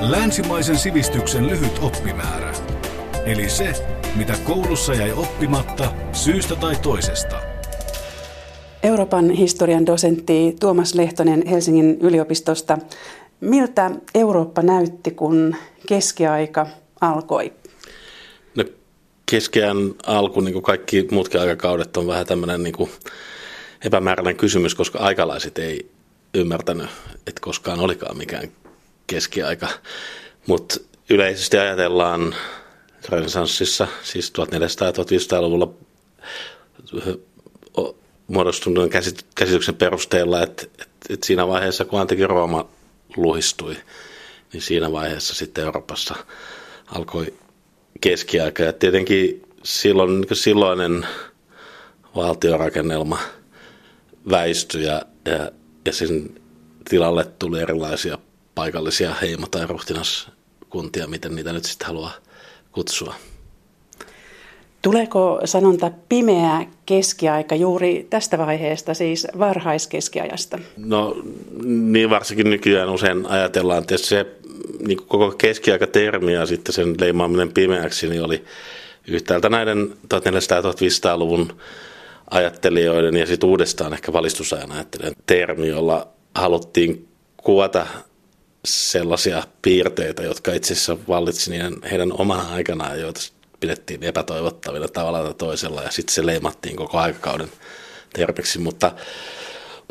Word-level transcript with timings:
Länsimaisen 0.00 0.78
sivistyksen 0.78 1.46
lyhyt 1.46 1.78
oppimäärä. 1.82 2.52
Eli 3.24 3.50
se, 3.50 3.72
mitä 4.16 4.34
koulussa 4.44 4.94
jäi 4.94 5.12
oppimatta 5.12 5.92
syystä 6.12 6.56
tai 6.56 6.76
toisesta. 6.76 7.40
Euroopan 8.82 9.30
historian 9.30 9.86
dosentti 9.86 10.56
Tuomas 10.60 10.94
Lehtonen 10.94 11.46
Helsingin 11.46 11.98
yliopistosta. 12.00 12.78
Miltä 13.40 13.90
Eurooppa 14.14 14.62
näytti, 14.62 15.10
kun 15.10 15.56
keskiaika 15.88 16.66
alkoi? 17.00 17.52
No, 18.54 18.64
keskiajan 19.30 19.94
alku, 20.06 20.40
niin 20.40 20.52
kuin 20.52 20.62
kaikki 20.62 21.08
muutkin 21.10 21.40
aikakaudet, 21.40 21.96
on 21.96 22.06
vähän 22.06 22.26
tämmöinen 22.26 22.62
niin 22.62 22.74
kuin 22.74 22.90
epämääräinen 23.84 24.36
kysymys, 24.36 24.74
koska 24.74 24.98
aikalaiset 24.98 25.58
ei 25.58 25.90
ymmärtänyt, 26.34 26.90
että 27.26 27.40
koskaan 27.40 27.80
olikaan 27.80 28.16
mikään 28.16 28.48
keskiaika. 29.10 29.68
Mutta 30.46 30.76
yleisesti 31.10 31.58
ajatellaan 31.58 32.34
renessanssissa, 33.08 33.88
siis 34.02 34.32
1400-1500-luvulla 34.38 35.74
muodostuneen 38.26 38.90
käsityksen 39.34 39.74
perusteella, 39.74 40.42
että, 40.42 40.62
että, 40.62 40.86
että 41.10 41.26
siinä 41.26 41.48
vaiheessa, 41.48 41.84
kun 41.84 42.00
antikin 42.00 42.30
Rooma 42.30 42.68
luhistui, 43.16 43.76
niin 44.52 44.62
siinä 44.62 44.92
vaiheessa 44.92 45.34
sitten 45.34 45.64
Euroopassa 45.64 46.14
alkoi 46.86 47.34
keskiaika. 48.00 48.62
Ja 48.62 48.72
tietenkin 48.72 49.42
silloin 49.62 50.20
niin 50.20 50.36
silloinen 50.36 51.06
valtiorakennelma 52.16 53.18
väistyi 54.30 54.84
ja, 54.84 55.02
ja, 55.24 55.50
ja 55.84 55.92
sen 55.92 56.30
tilalle 56.88 57.24
tuli 57.38 57.60
erilaisia 57.60 58.18
paikallisia 58.54 59.14
heimo- 59.14 59.48
tai 59.50 59.66
ruhtinaskuntia, 59.66 61.06
miten 61.06 61.34
niitä 61.34 61.52
nyt 61.52 61.64
sitten 61.64 61.86
haluaa 61.86 62.12
kutsua. 62.72 63.14
Tuleeko 64.82 65.40
sanonta 65.44 65.90
pimeä 66.08 66.66
keskiaika 66.86 67.54
juuri 67.54 68.06
tästä 68.10 68.38
vaiheesta, 68.38 68.94
siis 68.94 69.26
varhaiskeskiajasta? 69.38 70.58
No 70.76 71.22
niin 71.64 72.10
varsinkin 72.10 72.50
nykyään 72.50 72.88
usein 72.88 73.26
ajatellaan, 73.26 73.78
että 73.78 73.98
se 73.98 74.26
niin 74.86 74.96
koko 74.96 75.34
keskiaikatermi 75.38 76.32
ja 76.32 76.46
sitten 76.46 76.72
sen 76.72 76.94
leimaaminen 77.00 77.52
pimeäksi 77.52 78.08
niin 78.08 78.24
oli 78.24 78.44
yhtäältä 79.08 79.48
näiden 79.48 79.92
1400-1500-luvun 80.14 81.56
ajattelijoiden 82.30 83.16
ja 83.16 83.26
sitten 83.26 83.48
uudestaan 83.48 83.92
ehkä 83.92 84.12
valistusajan 84.12 84.72
ajattelijoiden 84.72 85.22
termi, 85.26 85.68
jolla 85.68 86.08
haluttiin 86.34 87.08
kuvata 87.36 87.86
sellaisia 88.64 89.42
piirteitä, 89.62 90.22
jotka 90.22 90.52
itse 90.52 90.72
asiassa 90.72 90.96
vallitsi 91.08 91.50
heidän 91.90 92.12
omana 92.12 92.54
aikanaan, 92.54 93.00
joita 93.00 93.20
pidettiin 93.60 94.02
epätoivottavilla 94.02 94.88
tavalla 94.88 95.22
tai 95.22 95.34
toisella 95.34 95.82
ja 95.82 95.90
sitten 95.90 96.14
se 96.14 96.26
leimattiin 96.26 96.76
koko 96.76 96.98
aikakauden 96.98 97.52
termiksi, 98.12 98.58
mutta, 98.58 98.92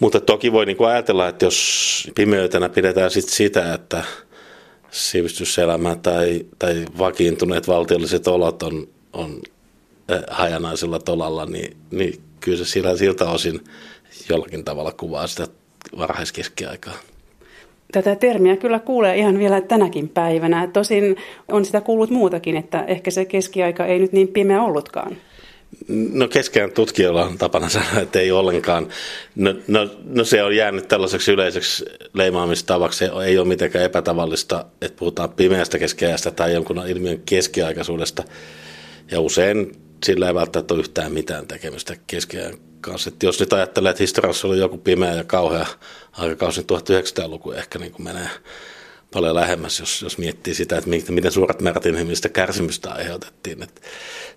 mutta 0.02 0.20
toki 0.20 0.52
voi 0.52 0.66
niin 0.66 0.78
kuin 0.78 0.90
ajatella, 0.90 1.28
että 1.28 1.46
jos 1.46 2.12
pimeytenä 2.16 2.70
pidetään 2.70 3.12
sit 3.12 3.30
sitä, 3.30 3.74
että 3.74 4.04
sivistyselämä 4.92 5.96
tai, 5.96 6.46
tai 6.60 6.86
vakiintuneet 6.98 7.68
valtiolliset 7.68 8.28
olot 8.28 8.64
on, 8.64 8.88
on 9.14 9.42
eh, 10.10 10.22
hajanaisella 10.30 11.00
tolalla, 11.00 11.46
niin, 11.46 11.78
niin 11.92 12.22
kyllä 12.40 12.58
se 12.58 12.66
siltä 12.98 13.30
osin 13.30 13.64
jollakin 14.30 14.64
tavalla 14.64 14.92
kuvaa 14.92 15.28
sitä 15.28 15.48
varhaiskeskiaikaa. 15.98 16.98
Tätä 17.92 18.16
termiä 18.16 18.58
kyllä 18.58 18.80
kuulee 18.80 19.18
ihan 19.18 19.40
vielä 19.40 19.62
tänäkin 19.62 20.10
päivänä. 20.10 20.68
Tosin 20.68 21.18
on 21.48 21.66
sitä 21.66 21.82
kuullut 21.82 22.10
muutakin, 22.10 22.58
että 22.58 22.84
ehkä 22.86 23.12
se 23.12 23.26
keskiaika 23.26 23.86
ei 23.86 24.00
nyt 24.00 24.12
niin 24.12 24.28
pimeä 24.28 24.64
ollutkaan. 24.64 25.18
No 26.14 26.28
keskeään 26.28 26.72
tutkijoilla 26.72 27.26
on 27.26 27.38
tapana 27.38 27.70
sanoa, 27.70 28.02
että 28.02 28.20
ei 28.20 28.32
ollenkaan. 28.32 28.88
No, 29.36 29.54
no, 29.68 29.90
no 30.06 30.24
se 30.24 30.44
on 30.44 30.56
jäänyt 30.56 30.88
tällaiseksi 30.88 31.32
yleiseksi 31.32 31.86
leimaamistavaksi. 32.14 33.06
Ei 33.26 33.38
ole 33.38 33.48
mitenkään 33.48 33.86
epätavallista, 33.86 34.66
että 34.82 35.00
puhutaan 35.00 35.30
pimeästä 35.30 35.80
keskiajasta 35.80 36.32
tai 36.32 36.54
jonkun 36.54 36.88
ilmiön 36.88 37.22
keskiaikaisuudesta. 37.26 38.24
Ja 39.12 39.20
usein 39.20 39.72
sillä 40.06 40.28
ei 40.28 40.36
välttämättä 40.36 40.74
ole 40.74 40.80
yhtään 40.80 41.12
mitään 41.12 41.48
tekemistä 41.48 41.96
keskiajan 42.08 42.54
kanssa. 42.82 43.10
Että 43.10 43.26
jos 43.26 43.40
nyt 43.40 43.54
ajattelee, 43.54 43.90
että 43.90 44.04
historiassa 44.04 44.48
oli 44.48 44.58
joku 44.58 44.78
pimeä 44.78 45.14
ja 45.14 45.24
kauhea 45.24 45.66
aikakausi, 46.12 46.62
niin 46.62 46.80
1900-luku 46.80 47.52
ehkä 47.52 47.80
niin 47.80 47.92
kuin 47.92 48.04
menee 48.04 48.30
paljon 49.14 49.36
lähemmäs, 49.36 49.80
jos, 49.80 50.02
jos 50.02 50.18
miettii 50.18 50.54
sitä, 50.54 50.78
että 50.78 50.90
miten, 50.90 51.16
miten 51.16 51.32
suuret 51.32 51.62
määrät 51.62 51.86
inhimillistä 51.86 52.30
kärsimystä 52.30 52.92
aiheutettiin. 52.92 53.64
Että 53.64 53.82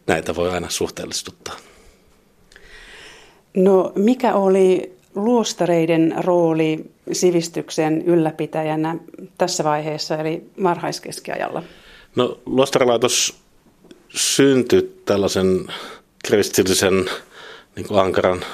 näitä 0.06 0.36
voi 0.36 0.50
aina 0.50 0.70
suhteellistuttaa. 0.70 1.56
No 3.56 3.92
mikä 3.96 4.34
oli 4.34 4.92
luostareiden 5.14 6.14
rooli 6.24 6.90
sivistyksen 7.12 8.02
ylläpitäjänä 8.02 8.96
tässä 9.38 9.64
vaiheessa, 9.64 10.16
eli 10.16 10.42
varhaiskeskiajalla? 10.62 11.62
No 12.16 12.38
luostarilaitos 12.46 13.42
syntyi 14.08 15.00
tällaisen 15.04 15.66
kristillisen 16.24 17.10
niin 17.76 17.86
kuin 17.86 18.00
ankaran 18.00 18.44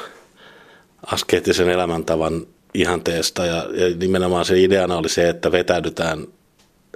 askeettisen 1.06 1.68
elämäntavan 1.68 2.46
ihanteesta 2.74 3.46
ja, 3.46 3.56
ja 3.56 3.96
nimenomaan 3.96 4.44
se 4.44 4.60
ideana 4.62 4.96
oli 4.96 5.08
se, 5.08 5.28
että 5.28 5.52
vetäydytään 5.52 6.26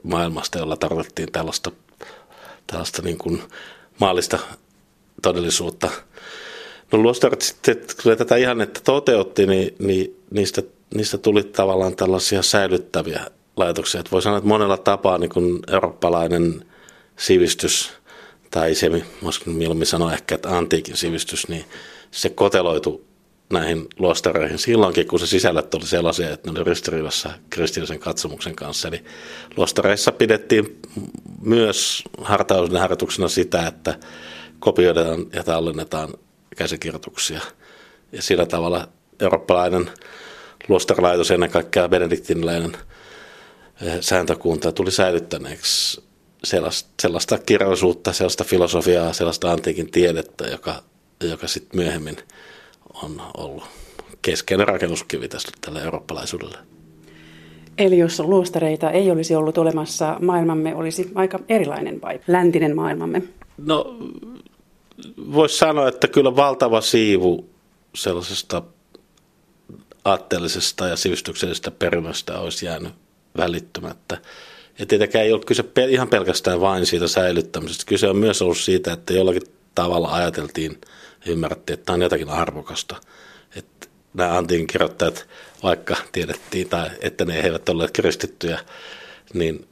maailmasta, 0.03 0.59
jolla 0.59 0.77
tarvittiin 0.77 1.33
tällaista, 1.33 1.73
tällaista 2.67 3.03
niin 3.03 3.19
kuin 3.19 3.43
maallista 4.01 4.39
todellisuutta. 5.23 5.91
No 6.93 6.99
luostarit 6.99 7.43
sitten, 7.43 7.77
kun 8.03 8.17
tätä 8.17 8.37
ihannetta 8.37 8.81
toteutti, 8.85 9.47
niin, 9.47 9.75
niin 9.79 10.17
niistä, 10.31 10.63
niistä 10.95 11.19
tuli 11.19 11.45
tavallaan 11.45 11.97
tällaisia 11.97 12.43
säilyttäviä 12.43 13.27
laitoksia. 13.57 14.01
Että 14.01 14.11
voi 14.11 14.23
sanoa, 14.23 14.39
että 14.39 14.49
monella 14.49 14.77
tapaa 14.77 15.19
niin 15.19 15.31
kuin 15.31 15.61
eurooppalainen 15.73 16.65
sivistys, 17.17 17.93
tai 18.51 18.75
se, 18.75 18.91
voisiko 19.23 19.51
mieluummin 19.51 19.87
sanoa 19.87 20.13
ehkä, 20.13 20.35
että 20.35 20.57
antiikin 20.57 20.97
sivistys, 20.97 21.49
niin 21.49 21.65
se 22.13 22.29
koteloitu 22.29 23.05
näihin 23.53 23.89
luostareihin 23.99 24.59
silloinkin, 24.59 25.07
kun 25.07 25.19
se 25.19 25.27
sisällöt 25.27 25.75
oli 25.75 25.87
sellaisia, 25.87 26.31
että 26.31 26.51
ne 26.51 26.61
oli 26.61 26.69
ristiriidassa 26.69 27.31
kristillisen 27.51 27.99
katsomuksen 27.99 28.57
kanssa. 28.57 28.89
Eli 28.89 29.05
luostareissa 29.57 30.13
pidettiin 30.13 30.81
myös 31.41 32.05
hartauden 32.19 32.81
harjoituksena 32.81 33.29
sitä, 33.29 33.67
että 33.67 33.99
kopioidaan 34.59 35.27
ja 35.33 35.45
tallennetaan 35.45 36.15
käsikirjoituksia. 36.57 37.41
Ja 38.13 38.23
sillä 38.23 38.47
tavalla 38.47 38.89
eurooppalainen 39.21 39.91
luostarilaitos, 40.69 41.31
ennen 41.31 41.51
kaikkea 41.51 41.89
benediktinilainen 41.89 42.77
eh, 43.83 43.97
sääntökunta, 44.01 44.73
tuli 44.73 44.91
säilyttäneeksi 44.91 46.03
sellaista, 46.45 46.91
sellaista 47.03 47.39
kirjallisuutta, 47.39 48.13
sellaista 48.13 48.45
filosofiaa, 48.45 49.13
sellaista 49.13 49.53
antiikin 49.53 49.91
tiedettä, 49.91 50.45
joka, 50.45 50.83
joka 51.27 51.49
sitten 51.49 51.81
myöhemmin 51.81 52.17
on 53.03 53.23
ollut 53.37 53.65
keskeinen 54.23 54.69
rakennuskivi 54.69 55.29
tässä 55.29 55.49
tällä 55.61 55.83
eurooppalaisuudella. 55.83 56.59
Eli 57.79 57.99
jos 57.99 58.21
luostareita 58.21 58.91
ei 58.91 59.11
olisi 59.11 59.35
ollut 59.35 59.59
olemassa, 59.59 60.17
maailmamme 60.21 60.75
olisi 60.75 61.13
aika 61.15 61.39
erilainen 61.49 62.01
vai 62.01 62.21
läntinen 62.27 62.77
maailmamme? 62.77 63.23
No 63.59 63.97
voisi 65.33 65.59
sanoa, 65.59 65.89
että 65.89 66.09
kyllä 66.09 66.37
valtava 66.37 66.81
siivu 66.81 67.49
sellaisesta 67.95 68.63
aatteellisesta 70.05 70.89
ja 70.89 70.97
sivistyksellisestä 70.97 71.71
perimästä 71.71 72.39
olisi 72.39 72.67
jäänyt 72.67 72.93
välittymättä. 73.37 74.19
Ja 74.79 74.87
tietenkään 74.87 75.25
ei 75.25 75.33
ole 75.33 75.43
kyse 75.47 75.65
ihan 75.89 76.09
pelkästään 76.09 76.61
vain 76.61 76.87
siitä 76.87 77.09
säilyttämisestä. 77.09 77.85
Kyse 77.87 78.09
on 78.09 78.17
myös 78.17 78.43
ollut 78.43 78.59
siitä, 78.59 78.93
että 78.93 79.13
jollakin 79.13 79.43
tavalla 79.75 80.09
ajateltiin 80.13 80.73
ja 80.73 80.89
ymmärrettiin, 81.27 81.75
että 81.75 81.87
tämä 81.87 81.95
on 81.95 82.03
jotakin 82.03 82.29
arvokasta. 82.29 82.97
Että 83.57 83.87
nämä 84.15 84.39
antiin 84.39 84.67
kirjoittajat, 84.67 85.27
vaikka 85.63 85.97
tiedettiin 86.13 86.69
tai 86.69 86.91
että 87.01 87.25
ne 87.25 87.41
eivät 87.41 87.69
olleet 87.69 87.91
kristittyjä, 87.91 88.61
niin 89.35 89.67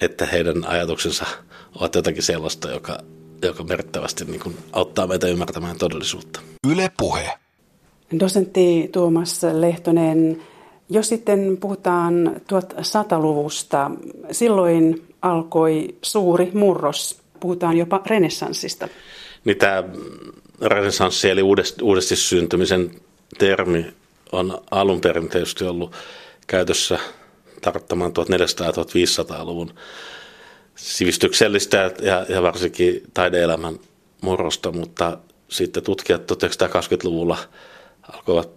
että 0.00 0.26
heidän 0.26 0.66
ajatuksensa 0.66 1.26
ovat 1.74 1.94
jotakin 1.94 2.22
sellaista, 2.22 2.70
joka, 2.70 2.98
joka 3.42 3.64
merkittävästi 3.64 4.24
niin 4.24 4.40
kuin 4.40 4.56
auttaa 4.72 5.06
meitä 5.06 5.26
ymmärtämään 5.26 5.78
todellisuutta. 5.78 6.40
Yle 6.70 6.90
puhe. 6.98 7.38
Dosentti 8.20 8.88
Tuomas 8.92 9.42
Lehtonen, 9.52 10.42
jos 10.88 11.08
sitten 11.08 11.56
puhutaan 11.60 12.36
1100-luvusta, 12.36 13.90
silloin 14.30 15.06
alkoi 15.22 15.96
suuri 16.02 16.50
murros. 16.54 17.18
Puhutaan 17.40 17.76
jopa 17.76 18.02
renessanssista. 18.06 18.88
Niin 19.44 19.56
tämä 19.56 19.84
renessanssi 20.60 21.30
eli 21.30 21.42
uudesti, 21.42 21.82
uudesti 21.82 22.16
syntymisen 22.16 22.90
termi 23.38 23.86
on 24.32 24.62
alun 24.70 25.00
perin 25.00 25.28
tietysti 25.28 25.64
ollut 25.64 25.96
käytössä 26.46 26.98
tarkoittamaan 27.60 28.12
1400-1500-luvun 28.12 29.74
sivistyksellistä 30.76 31.90
ja, 32.00 32.26
ja 32.28 32.42
varsinkin 32.42 33.02
taideelämän 33.14 33.78
murrosta, 34.20 34.72
mutta 34.72 35.18
sitten 35.48 35.82
tutkijat 35.82 36.22
1920-luvulla 36.32 37.38
alkoivat 38.12 38.50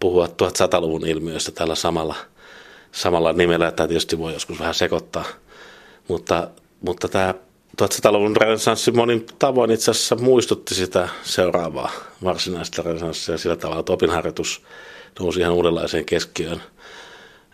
puhua 0.00 0.26
1100-luvun 0.26 1.06
ilmiöistä 1.06 1.52
tällä 1.52 1.74
samalla, 1.74 2.16
samalla 2.92 3.32
nimellä. 3.32 3.72
Tämä 3.72 3.88
tietysti 3.88 4.18
voi 4.18 4.32
joskus 4.32 4.58
vähän 4.58 4.74
sekoittaa, 4.74 5.24
mutta, 6.08 6.48
mutta 6.80 7.08
tämä 7.08 7.34
1100-luvun 7.80 8.36
renessanssi 8.36 8.90
monin 8.90 9.26
tavoin 9.38 9.70
itse 9.70 9.90
asiassa 9.90 10.16
muistutti 10.16 10.74
sitä 10.74 11.08
seuraavaa 11.22 11.90
varsinaista 12.24 12.82
renessanssia 12.82 13.38
sillä 13.38 13.56
tavalla, 13.56 13.80
että 13.80 13.92
opinharjoitus 13.92 14.62
nousi 15.20 15.40
ihan 15.40 15.52
uudenlaiseen 15.52 16.04
keskiöön. 16.04 16.62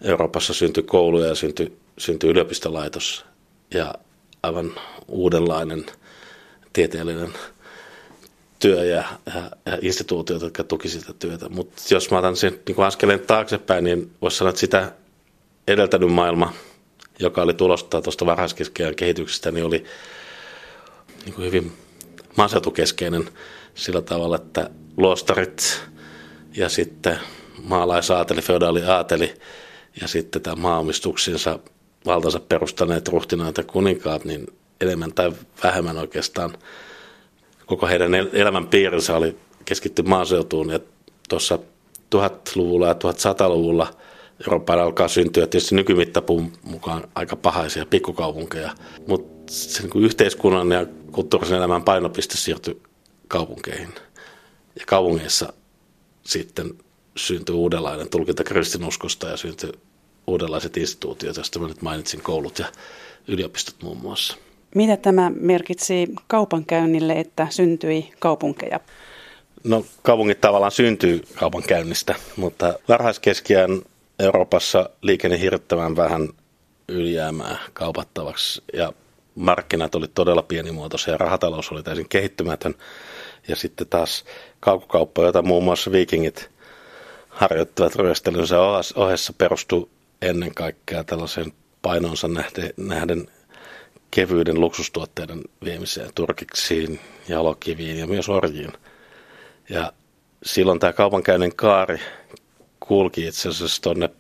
Euroopassa 0.02 0.54
syntyi 0.54 0.82
kouluja 0.82 1.26
ja 1.28 1.34
syntyi, 1.34 1.72
syntyi 1.98 2.30
yliopistolaitos 2.30 3.24
ja 3.74 3.94
aivan 4.42 4.72
uudenlainen 5.08 5.86
tieteellinen 6.72 7.32
työ 8.58 8.84
ja, 8.84 9.04
ja, 9.34 9.50
ja 9.66 9.78
instituutiot, 9.82 10.42
jotka 10.42 10.64
tuki 10.64 10.88
sitä 10.88 11.12
työtä. 11.12 11.48
Mutta 11.48 11.82
jos 11.90 12.10
mä 12.10 12.18
otan 12.18 12.36
sen 12.36 12.60
niin 12.68 12.80
askeleen 12.80 13.20
taaksepäin, 13.20 13.84
niin 13.84 14.10
voisi 14.22 14.36
sanoa, 14.36 14.50
että 14.50 14.60
sitä 14.60 14.92
edeltänyt 15.68 16.12
maailma, 16.12 16.52
joka 17.18 17.42
oli 17.42 17.54
tulosta 17.54 18.02
tuosta 18.02 18.26
varhaiskeskeän 18.26 18.94
kehityksestä, 18.94 19.50
niin 19.50 19.64
oli 19.64 19.84
niin 21.24 21.34
kuin 21.34 21.46
hyvin 21.46 21.72
maaseutukeskeinen 22.36 23.28
sillä 23.74 24.02
tavalla, 24.02 24.36
että 24.36 24.70
luostarit 24.96 25.80
ja 26.56 26.68
sitten 26.68 27.18
maalaisaateli, 27.62 28.42
feodaali 28.42 28.84
aateli 28.84 29.34
ja 30.00 30.08
sitten 30.08 30.42
tämä 30.42 30.56
maaomistuksinsa 30.56 31.58
valtansa 32.06 32.40
perustaneet 32.40 33.08
ruhtinaat 33.08 33.56
ja 33.56 33.64
kuninkaat, 33.64 34.24
niin 34.24 34.46
enemmän 34.80 35.12
tai 35.12 35.32
vähemmän 35.64 35.98
oikeastaan 35.98 36.58
koko 37.66 37.86
heidän 37.86 38.14
elämän 38.14 38.66
piirinsä 38.66 39.16
oli 39.16 39.36
keskitty 39.64 40.02
maaseutuun. 40.02 40.70
Ja 40.70 40.80
tuossa 41.28 41.58
1000-luvulla 42.16 42.86
ja 42.86 42.92
1100-luvulla 42.92 43.86
Eurooppaan 44.46 44.80
alkaa 44.80 45.08
syntyä 45.08 45.46
tietysti 45.46 45.74
nykymittapuun 45.74 46.52
mukaan 46.62 47.04
aika 47.14 47.36
pahaisia 47.36 47.86
pikkukaupunkeja, 47.86 48.74
mutta 49.06 49.52
se 49.52 49.82
niin 49.82 50.04
yhteiskunnan 50.04 50.72
ja 50.72 50.86
kulttuurisen 51.12 51.58
elämän 51.58 51.84
painopiste 51.84 52.36
siirtyi 52.36 52.82
kaupunkeihin. 53.28 53.88
Ja 54.78 54.84
kaupungeissa 54.86 55.52
sitten 56.22 56.70
syntyi 57.16 57.54
uudenlainen 57.54 58.10
tulkinta 58.10 58.44
kristinuskosta 58.44 59.28
ja 59.28 59.36
syntyi 59.36 59.72
uudenlaiset 60.26 60.76
instituutiot, 60.76 61.36
joista 61.36 61.58
mä 61.58 61.68
nyt 61.68 61.82
mainitsin, 61.82 62.22
koulut 62.22 62.58
ja 62.58 62.66
yliopistot 63.28 63.82
muun 63.82 63.96
muassa. 63.96 64.36
Mitä 64.74 64.96
tämä 64.96 65.32
merkitsi 65.40 66.08
kaupankäynnille, 66.26 67.12
että 67.12 67.46
syntyi 67.50 68.10
kaupunkeja? 68.18 68.80
No 69.64 69.84
kaupungit 70.02 70.40
tavallaan 70.40 70.72
syntyy 70.72 71.22
kaupankäynnistä, 71.34 72.14
mutta 72.36 72.74
varhaiskeskiään 72.88 73.82
Euroopassa 74.18 74.90
liikenne 75.02 75.40
hirttävän 75.40 75.96
vähän 75.96 76.28
ylijäämää 76.88 77.58
kaupattavaksi 77.72 78.62
ja 78.72 78.92
markkinat 79.34 79.94
oli 79.94 80.08
todella 80.08 80.42
pienimuotoisia 80.42 81.14
ja 81.14 81.18
rahatalous 81.18 81.72
oli 81.72 81.82
täysin 81.82 82.08
kehittymätön. 82.08 82.74
Ja 83.48 83.56
sitten 83.56 83.86
taas 83.86 84.24
kaukokauppa, 84.60 85.22
jota 85.22 85.42
muun 85.42 85.64
muassa 85.64 85.92
viikingit 85.92 86.50
harjoittivat 87.28 87.96
ryöstelynsä 87.96 88.56
ohessa, 88.96 89.32
perustui 89.38 89.88
ennen 90.22 90.54
kaikkea 90.54 91.04
tällaisen 91.04 91.52
painonsa 91.82 92.28
nähden 92.76 93.28
kevyyden 94.10 94.60
luksustuotteiden 94.60 95.42
viemiseen 95.64 96.10
turkiksiin, 96.14 97.00
jalokiviin 97.28 97.98
ja 97.98 98.06
myös 98.06 98.28
orjiin. 98.28 98.72
Ja 99.68 99.92
silloin 100.42 100.78
tämä 100.78 100.92
kaupankäynnin 100.92 101.56
kaari 101.56 102.00
kulki 102.88 103.26
itse 103.26 103.48
asiassa 103.48 103.82
tuonne 103.82 104.10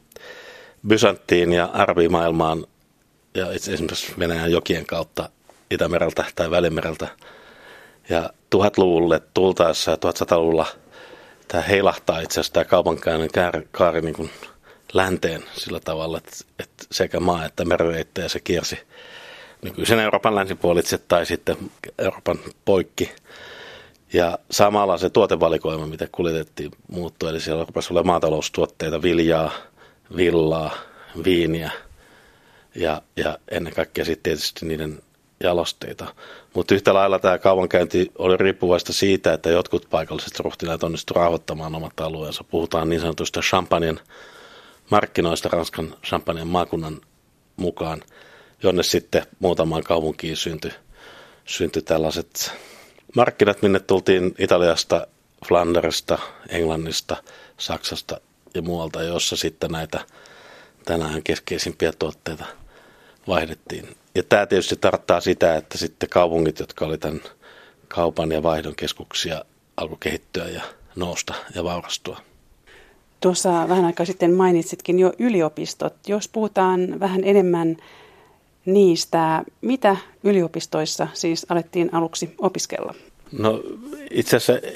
Bysanttiin 0.88 1.52
ja 1.52 1.64
Arabimaailmaan 1.64 2.66
ja 3.34 3.52
itse 3.52 3.72
esimerkiksi 3.72 4.14
Venäjän 4.18 4.52
jokien 4.52 4.86
kautta 4.86 5.28
Itämereltä 5.70 6.24
tai 6.34 6.50
Välimereltä. 6.50 7.08
Ja 8.08 8.30
tuhatluvulle 8.50 9.20
tultaessa 9.34 9.90
ja 9.90 9.96
1100-luvulla 9.96 10.66
tämä 11.48 11.62
heilahtaa 11.62 12.20
itse 12.20 12.40
asiassa 12.40 12.52
tämä 12.52 12.64
kaupankäynnin 12.64 13.32
kaari, 13.32 13.68
kaari 13.70 14.00
niin 14.00 14.14
kuin 14.14 14.30
länteen 14.92 15.44
sillä 15.52 15.80
tavalla, 15.80 16.18
että, 16.18 16.36
että 16.58 16.84
sekä 16.92 17.20
maa 17.20 17.44
että 17.44 17.64
merireittejä 17.64 18.28
se 18.28 18.40
kiersi 18.40 18.78
nykyisen 19.62 19.98
Euroopan 19.98 20.34
länsipuolitse 20.34 20.98
tai 20.98 21.26
sitten 21.26 21.56
Euroopan 21.98 22.38
poikki. 22.64 23.12
Ja 24.12 24.38
samalla 24.50 24.98
se 24.98 25.10
tuotevalikoima, 25.10 25.86
mitä 25.86 26.08
kuljetettiin, 26.12 26.70
muuttui. 26.88 27.28
Eli 27.28 27.40
siellä 27.40 27.64
rupesi 27.64 27.92
olla 27.92 28.02
maataloustuotteita, 28.02 29.02
viljaa, 29.02 29.50
villaa, 30.16 30.70
viiniä 31.24 31.70
ja, 32.74 33.02
ja 33.16 33.38
ennen 33.50 33.74
kaikkea 33.74 34.04
sitten 34.04 34.22
tietysti 34.22 34.66
niiden 34.66 35.02
jalosteita. 35.40 36.14
Mutta 36.54 36.74
yhtä 36.74 36.94
lailla 36.94 37.18
tämä 37.18 37.38
kaupankäynti 37.38 38.12
oli 38.18 38.36
riippuvaista 38.36 38.92
siitä, 38.92 39.32
että 39.32 39.50
jotkut 39.50 39.86
paikalliset 39.90 40.40
ruhtinaat 40.40 40.82
onnistuivat 40.82 41.20
rauhoittamaan 41.20 41.74
omat 41.74 42.00
alueensa. 42.00 42.44
Puhutaan 42.44 42.88
niin 42.88 43.00
sanotusta 43.00 43.40
champagnen 43.40 44.00
markkinoista 44.90 45.48
Ranskan 45.48 45.94
champagnen 46.04 46.46
maakunnan 46.46 47.00
mukaan, 47.56 48.02
jonne 48.62 48.82
sitten 48.82 49.26
muutamaan 49.38 49.84
kaupunkiin 49.84 50.36
syntyi, 50.36 50.70
syntyi 51.44 51.82
tällaiset 51.82 52.52
markkinat, 53.16 53.62
minne 53.62 53.80
tultiin 53.80 54.34
Italiasta, 54.38 55.06
Flanderista, 55.48 56.18
Englannista, 56.48 57.16
Saksasta 57.56 58.20
ja 58.54 58.62
muualta, 58.62 59.02
jossa 59.02 59.36
sitten 59.36 59.70
näitä 59.70 60.00
tänään 60.84 61.22
keskeisimpiä 61.22 61.92
tuotteita 61.98 62.44
vaihdettiin. 63.28 63.88
Ja 64.14 64.22
tämä 64.22 64.46
tietysti 64.46 64.76
tarkoittaa 64.76 65.20
sitä, 65.20 65.56
että 65.56 65.78
sitten 65.78 66.08
kaupungit, 66.08 66.58
jotka 66.58 66.86
oli 66.86 66.98
tämän 66.98 67.20
kaupan 67.88 68.32
ja 68.32 68.42
vaihdon 68.42 68.74
keskuksia, 68.76 69.44
alkoi 69.76 69.96
kehittyä 70.00 70.48
ja 70.48 70.62
nousta 70.96 71.34
ja 71.54 71.64
vaurastua. 71.64 72.20
Tuossa 73.20 73.68
vähän 73.68 73.84
aikaa 73.84 74.06
sitten 74.06 74.34
mainitsitkin 74.34 74.98
jo 74.98 75.12
yliopistot. 75.18 75.94
Jos 76.06 76.28
puhutaan 76.28 77.00
vähän 77.00 77.24
enemmän 77.24 77.76
niistä, 78.72 79.44
mitä 79.60 79.96
yliopistoissa 80.24 81.08
siis 81.14 81.46
alettiin 81.48 81.94
aluksi 81.94 82.34
opiskella? 82.38 82.94
No 83.32 83.62
itse 84.10 84.36
asiassa 84.36 84.68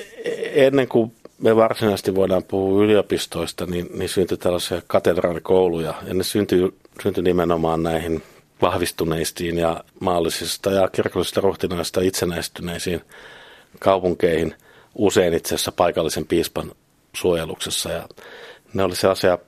ennen 0.52 0.88
kuin 0.88 1.12
me 1.38 1.56
varsinaisesti 1.56 2.14
voidaan 2.14 2.44
puhua 2.44 2.84
yliopistoista, 2.84 3.66
niin, 3.66 3.88
niin 3.94 4.08
syntyi 4.08 4.38
tällaisia 4.38 4.82
katedraalikouluja. 4.86 5.94
Ja 6.06 6.14
ne 6.14 6.24
syntyi, 6.24 6.74
syntyi 7.02 7.22
nimenomaan 7.22 7.82
näihin 7.82 8.22
vahvistuneistiin 8.62 9.58
ja 9.58 9.84
maallisista 10.00 10.70
ja 10.70 10.88
kirkollisista 10.88 11.40
ruhtinaista 11.40 12.00
itsenäistyneisiin 12.00 13.00
kaupunkeihin, 13.78 14.54
usein 14.94 15.34
itse 15.34 15.54
asiassa 15.54 15.72
paikallisen 15.72 16.26
piispan 16.26 16.72
suojeluksessa. 17.12 17.90
Ja 17.90 18.08
ne 18.74 18.82
oli 18.82 18.96
sellaisia 18.96 19.38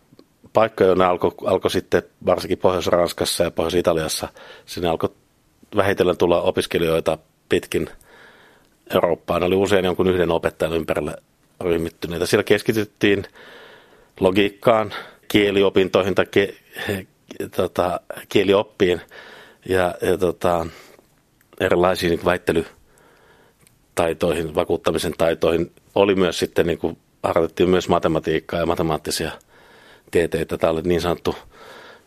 paikkoja, 0.54 0.88
joilla 0.88 1.06
alkoi 1.06 1.32
alko 1.44 1.68
sitten 1.68 2.02
varsinkin 2.26 2.58
Pohjois-Ranskassa 2.58 3.44
ja 3.44 3.50
Pohjois-Italiassa, 3.50 4.28
sinne 4.66 4.88
alkoi 4.88 5.10
vähitellen 5.76 6.16
tulla 6.16 6.40
opiskelijoita 6.40 7.18
pitkin 7.48 7.88
Eurooppaan. 8.94 9.40
Ne 9.40 9.46
oli 9.46 9.54
usein 9.54 9.84
jonkun 9.84 10.08
yhden 10.08 10.30
opettajan 10.30 10.76
ympärille 10.76 11.16
ryhmittyneitä. 11.60 12.26
Siellä 12.26 12.44
keskityttiin 12.44 13.24
logiikkaan, 14.20 14.92
kieliopintoihin 15.28 16.14
tai 16.14 16.26
ke, 16.30 16.54
tota, 17.56 18.00
kielioppiin 18.28 19.00
ja, 19.68 19.94
ja 20.02 20.18
tota, 20.18 20.66
erilaisiin 21.60 22.10
niin 22.10 22.24
väittelytaitoihin, 22.24 24.54
vakuuttamisen 24.54 25.14
taitoihin. 25.18 25.72
Oli 25.94 26.14
myös 26.14 26.38
sitten, 26.38 26.66
niin 26.66 26.78
kuin, 26.78 26.98
harjoitettiin 27.22 27.70
myös 27.70 27.88
matematiikkaa 27.88 28.60
ja 28.60 28.66
matemaattisia 28.66 29.32
tieteitä. 30.14 30.58
Tämä 30.58 30.70
oli 30.70 30.82
niin 30.82 31.00
sanottu 31.00 31.34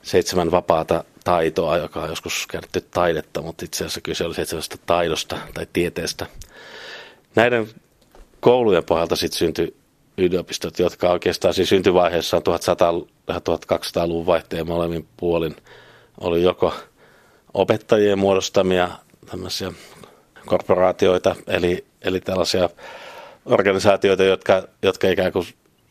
seitsemän 0.02 0.52
vapaata 0.52 1.04
taitoa, 1.24 1.78
joka 1.78 2.02
on 2.02 2.10
joskus 2.10 2.48
käytetty 2.48 2.82
taidetta, 2.82 3.42
mutta 3.42 3.66
itse 3.66 3.78
asiassa 3.84 4.02
kyse 4.02 4.26
oli 4.26 4.36
seitsemästä 4.36 4.76
taidosta 4.86 5.38
tai 5.54 5.68
tieteestä. 5.74 6.26
Näiden 7.36 7.68
koulujen 8.40 8.84
pohjalta 8.84 9.16
sitten 9.16 9.38
syntyi 9.38 9.76
yliopistot, 10.18 10.80
jotka 10.80 11.10
oikeastaan 11.10 11.54
siis 11.54 11.70
syntyvaiheessa 11.70 12.38
1100- 12.38 13.08
ja 13.28 13.36
1200-luvun 13.40 14.26
vaihteen 14.26 14.68
molemmin 14.68 15.08
puolin 15.18 15.56
oli 16.20 16.44
joko 16.44 16.74
opettajien 17.54 18.20
muodostamia 18.20 18.90
tämmöisiä 19.26 19.72
korporaatioita, 20.46 21.36
eli, 21.48 21.86
eli 22.02 22.22
tällaisia 22.22 22.70
organisaatioita, 23.46 24.24
jotka, 24.24 24.64
jotka 24.84 25.10
ikään 25.10 25.32
kuin 25.32 25.46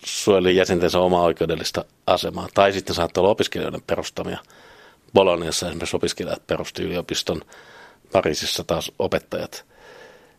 suojeli 0.07 0.57
jäsentensä 0.57 0.99
omaa 0.99 1.23
oikeudellista 1.23 1.85
asemaa. 2.07 2.49
Tai 2.55 2.73
sitten 2.73 2.95
saattoi 2.95 3.23
olla 3.23 3.31
opiskelijoiden 3.31 3.83
perustamia. 3.87 4.39
Boloniassa 5.15 5.67
esimerkiksi 5.67 5.97
opiskelijat 5.97 6.47
perusti 6.47 6.83
yliopiston, 6.83 7.43
Pariisissa 8.13 8.65
taas 8.65 8.93
opettajat. 8.99 9.65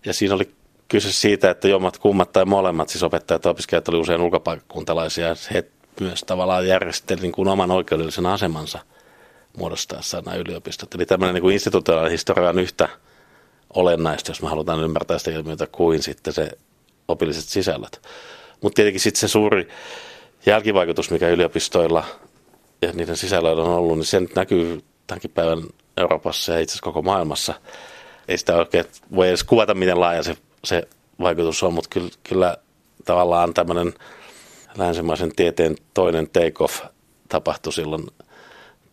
Ja 0.06 0.14
siinä 0.14 0.36
oli 0.36 0.52
kyse 0.88 1.12
siitä, 1.12 1.52
että 1.52 1.68
jommat 1.68 1.98
kummat 1.98 2.32
tai 2.32 2.46
molemmat, 2.46 2.90
siis 2.90 3.04
opettajat 3.04 3.46
ja 3.46 3.52
opiskelijat 3.52 3.90
oli 3.90 3.98
usein 3.98 4.22
ulkopaikkakuntalaisia. 4.22 5.36
He 5.54 5.66
myös 6.00 6.24
tavallaan 6.24 6.68
järjesteli 6.68 7.22
niin 7.22 7.32
kuin 7.32 7.48
oman 7.48 7.72
oikeudellisen 7.72 8.26
asemansa 8.26 8.80
muodostaessaan 9.58 10.24
nämä 10.24 10.38
yliopistot. 10.38 10.96
Eli 10.96 11.06
tämmöinen 11.06 11.34
niin 11.34 11.42
kuin 11.42 11.54
institutionaalinen 11.54 12.12
historia 12.12 12.50
on 12.50 12.60
yhtä 12.60 12.90
olennaista, 13.74 14.32
jos 14.32 14.42
me 14.42 14.50
halutaan 14.50 14.84
ymmärtää 14.84 15.18
sitä 15.18 15.32
ilmiötä, 15.32 15.68
kuin 15.68 16.04
sitten 16.04 16.34
se 16.34 16.52
opilliset 17.08 17.44
sisällöt. 17.44 18.02
Mutta 18.62 18.76
tietenkin 18.76 19.02
sitten 19.02 19.20
se 19.20 19.28
suuri 19.28 19.68
jälkivaikutus, 20.46 21.12
mikä 21.12 21.30
yliopistoilla 21.30 22.04
ja 22.82 22.92
niiden 22.92 23.18
sisällöillä 23.18 23.64
on 23.64 23.70
ollut, 23.70 23.98
niin 23.98 24.06
se 24.06 24.22
näkyy 24.36 24.84
tämänkin 25.08 25.32
päivän 25.32 25.64
Euroopassa 25.98 26.54
ja 26.54 26.60
itse 26.60 26.72
asiassa 26.72 26.84
koko 26.84 27.02
maailmassa. 27.02 27.54
Ei 28.28 28.38
sitä 28.38 28.56
oikein 28.56 28.86
voi 29.16 29.28
edes 29.28 29.44
kuvata, 29.44 29.74
miten 29.74 30.00
laaja 30.00 30.24
se, 30.24 30.38
se 30.64 30.88
vaikutus 31.20 31.64
on, 31.64 31.74
mutta 31.74 31.90
kyllä, 31.90 32.10
kyllä 32.24 32.58
tavallaan 33.06 33.54
tämmöinen 33.54 33.94
länsimaisen 34.78 35.36
tieteen 35.36 35.76
toinen 35.94 36.30
take-off 36.30 36.82
tapahtui 37.30 37.74
silloin 37.74 38.08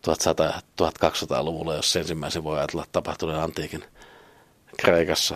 1100-1200-luvulla, 0.07 1.75
jos 1.75 1.95
ensimmäisen 1.95 2.43
voi 2.43 2.57
ajatella 2.57 2.85
tapahtuneen 2.91 3.39
antiikin 3.39 3.83
Kreikassa. 4.77 5.35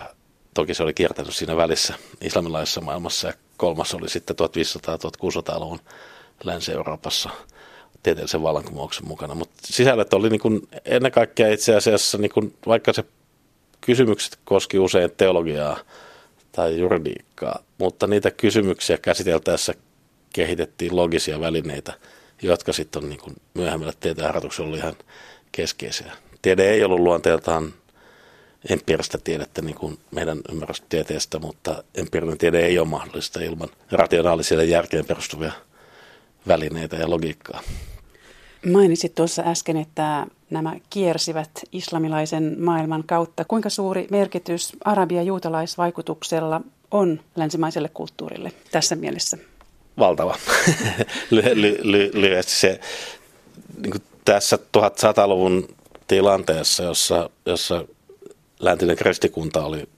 Toki 0.54 0.74
se 0.74 0.82
oli 0.82 0.94
kiertänyt 0.94 1.34
siinä 1.34 1.56
välissä 1.56 1.94
islamilaisessa 2.20 2.80
maailmassa 2.80 3.28
ja 3.28 3.34
kolmas 3.60 3.94
oli 3.94 4.08
sitten 4.08 4.36
1500-1600-luvun 4.36 5.80
Länsi-Euroopassa 6.44 7.30
tieteellisen 8.02 8.42
vallankumouksen 8.42 9.08
mukana. 9.08 9.34
Mutta 9.34 9.54
sisällöt 9.64 10.14
oli 10.14 10.30
niin 10.30 10.40
kuin 10.40 10.68
ennen 10.84 11.12
kaikkea 11.12 11.52
itse 11.52 11.76
asiassa, 11.76 12.18
niin 12.18 12.30
kuin, 12.30 12.54
vaikka 12.66 12.92
se 12.92 13.04
kysymykset 13.80 14.38
koski 14.44 14.78
usein 14.78 15.10
teologiaa 15.16 15.78
tai 16.52 16.78
juridiikkaa, 16.78 17.58
mutta 17.78 18.06
niitä 18.06 18.30
kysymyksiä 18.30 18.98
käsiteltäessä 18.98 19.74
kehitettiin 20.32 20.96
logisia 20.96 21.40
välineitä, 21.40 21.92
jotka 22.42 22.72
sitten 22.72 23.02
on 23.02 23.08
niin 23.08 23.20
kuin 23.20 23.36
myöhemmällä 23.54 23.92
ollut 24.60 24.78
ihan 24.78 24.94
keskeisiä. 25.52 26.12
Tiede 26.42 26.70
ei 26.70 26.84
ollut 26.84 27.00
luonteeltaan 27.00 27.74
empiiristä 28.68 29.18
tiedettä 29.18 29.62
niin 29.62 29.74
kuin 29.74 29.98
meidän 30.10 30.38
ymmärrys 30.52 30.82
tieteestä, 30.88 31.38
mutta 31.38 31.84
empiirinen 31.94 32.38
tiede 32.38 32.66
ei 32.66 32.78
ole 32.78 32.88
mahdollista 32.88 33.40
ilman 33.40 33.68
rationaalisille 33.90 34.64
järkeen 34.64 35.06
perustuvia 35.06 35.52
välineitä 36.48 36.96
ja 36.96 37.10
logiikkaa. 37.10 37.60
Mainitsit 38.72 39.14
tuossa 39.14 39.42
äsken, 39.46 39.76
että 39.76 40.26
nämä 40.50 40.76
kiersivät 40.90 41.50
islamilaisen 41.72 42.56
maailman 42.58 43.04
kautta. 43.06 43.44
Kuinka 43.44 43.70
suuri 43.70 44.06
merkitys 44.10 44.72
arabia 44.84 45.22
juutalaisvaikutuksella 45.22 46.60
on 46.90 47.20
länsimaiselle 47.36 47.88
kulttuurille 47.88 48.52
tässä 48.70 48.96
mielessä? 48.96 49.38
Valtava. 49.98 50.36
lyhyesti 51.30 51.60
ly- 51.82 52.10
ly- 52.12 52.42
se, 52.42 52.80
niin 53.82 54.02
tässä 54.24 54.56
1100-luvun 54.56 55.68
tilanteessa, 56.06 56.82
jossa, 56.82 57.30
jossa 57.46 57.84
läntinen 58.60 58.96
kristikunta 58.96 59.64
oli 59.64 59.88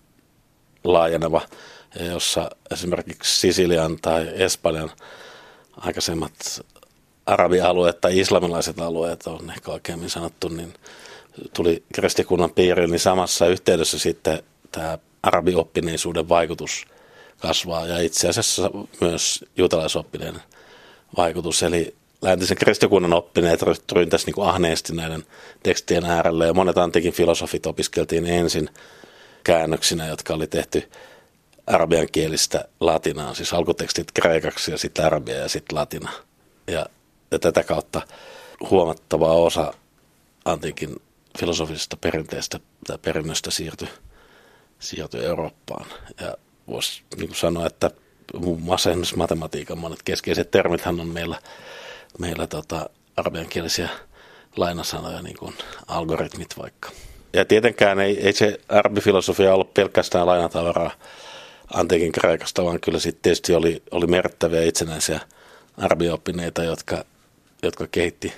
laajeneva, 0.85 1.40
jossa 2.00 2.50
esimerkiksi 2.71 3.40
Sisilian 3.40 3.99
tai 4.02 4.28
Espanjan 4.35 4.90
aikaisemmat 5.76 6.61
arabialueet 7.26 8.00
tai 8.00 8.19
islamilaiset 8.19 8.81
alueet 8.81 9.26
on 9.26 9.50
ehkä 9.50 9.71
oikeammin 9.73 10.11
sanottu, 10.11 10.49
niin 10.49 10.75
tuli 11.57 11.85
kristikunnan 11.95 12.50
piiriin, 12.50 12.90
niin 12.90 13.00
samassa 13.00 13.47
yhteydessä 13.47 13.99
sitten 13.99 14.42
tämä 14.73 14.99
arabioppineisuuden 15.23 16.28
vaikutus 16.28 16.85
kasvaa 17.38 17.87
ja 17.87 17.99
itse 17.99 18.28
asiassa 18.28 18.71
myös 19.00 19.45
juutalaisoppineen 19.57 20.42
vaikutus. 21.16 21.62
Eli 21.62 21.95
läntisen 22.23 22.57
kristikunnan 22.57 23.12
oppineet 23.12 23.61
ryntäsivät 23.93 24.37
niin 24.37 24.47
ahneesti 24.47 24.95
näiden 24.95 25.25
tekstien 25.62 26.05
äärelle 26.05 26.47
ja 26.47 26.55
monet 26.55 26.79
antiikin 26.79 27.12
filosofit 27.12 27.67
opiskeltiin 27.67 28.26
ensin 28.26 28.71
käännöksinä, 29.45 30.07
jotka 30.07 30.35
oli 30.35 30.47
tehty 30.47 30.91
arabian 31.67 32.09
kielistä 32.12 32.64
latinaan, 32.81 33.35
siis 33.35 33.52
alkutekstit 33.52 34.12
kreikaksi 34.14 34.71
ja 34.71 34.79
sitten 34.79 35.05
arabia 35.05 35.37
ja 35.37 35.49
sitten 35.49 35.79
latina. 35.79 36.11
Ja, 36.67 36.87
ja 37.31 37.38
tätä 37.38 37.64
kautta 37.64 38.02
huomattava 38.71 39.33
osa 39.33 39.75
antiikin 40.45 40.97
filosofisesta 41.38 41.97
perinteestä 41.97 42.61
tai 42.87 42.99
perinnöstä 42.99 43.50
siirtyi, 43.50 43.88
siirtyi 44.79 45.25
Eurooppaan. 45.25 45.87
Ja 46.21 46.37
voisi 46.69 47.02
niin 47.17 47.35
sanoa, 47.35 47.67
että 47.67 47.91
muun 48.35 48.62
muassa 48.62 48.91
esimerkiksi 48.91 49.17
matematiikan 49.17 49.79
monet 49.79 50.02
keskeiset 50.02 50.50
termithän 50.50 51.00
on 51.00 51.09
meillä 51.09 51.38
meillä 52.19 52.47
tota, 52.47 52.90
arabiankielisiä 53.16 53.88
lainasanoja, 54.57 55.23
niin 55.23 55.37
kuin 55.38 55.54
algoritmit 55.87 56.59
vaikka. 56.59 56.90
Ja 57.33 57.45
tietenkään 57.45 58.00
ei, 58.00 58.26
ei 58.26 58.33
se 58.33 58.61
arabifilosofia 58.69 59.54
ollut 59.54 59.75
pelkästään 59.75 60.26
lainatavaraa 60.26 60.90
antiikin 61.75 62.12
Kreikasta, 62.12 62.64
vaan 62.64 62.81
kyllä 62.81 62.99
sitten 62.99 63.23
tietysti 63.23 63.54
oli, 63.54 63.83
oli 63.90 64.07
merkittäviä 64.07 64.62
itsenäisiä 64.62 65.21
arabioppineita, 65.76 66.64
jotka, 66.64 67.04
jotka 67.62 67.87
kehitti 67.90 68.33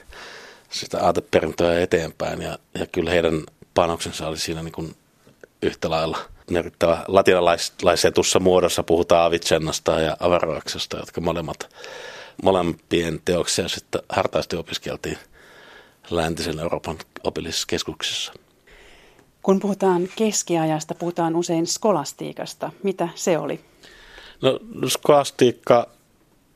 sitä 0.71 1.04
aateperintöä 1.04 1.81
eteenpäin. 1.81 2.43
Ja, 2.43 2.59
ja 2.75 2.87
kyllä 2.87 3.11
heidän 3.11 3.43
panoksensa 3.75 4.28
oli 4.28 4.38
siinä 4.38 4.62
niin 4.62 4.73
kuin 4.73 4.97
yhtä 5.62 5.90
lailla 5.90 6.19
merkittävä. 6.50 7.04
Latinalaisetussa 7.09 8.40
muodossa 8.40 8.83
puhutaan 8.83 9.26
Avicennasta 9.26 10.00
ja 10.00 10.16
Avaroaksesta, 10.21 10.97
jotka 10.97 11.21
molemmat 11.21 11.69
molempien 12.43 13.21
teoksia 13.25 13.69
sitten 13.69 14.03
hartaasti 14.09 14.57
opiskeltiin 14.57 15.19
läntisen 16.11 16.59
Euroopan 16.59 16.99
opillisissa 17.25 17.67
keskuksissa. 17.67 18.33
Kun 19.43 19.61
puhutaan 19.61 20.09
keskiajasta, 20.17 20.95
puhutaan 20.95 21.37
usein 21.37 21.67
skolastiikasta. 21.67 22.73
Mitä 22.83 23.09
se 23.14 23.38
oli? 23.38 23.61
No, 24.43 24.59
skolastiikka 24.88 25.88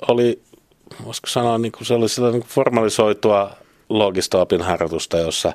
oli, 0.08 0.42
voisiko 1.04 1.26
sanoa, 1.26 1.58
niin 1.58 1.73
kuin 1.73 1.87
se 1.87 1.94
oli 1.94 2.08
sellainen 2.08 2.40
niin 2.40 2.50
formalisoitua 2.50 3.50
loogista 3.88 4.40
opinharjoitusta, 4.40 5.18
jossa, 5.18 5.52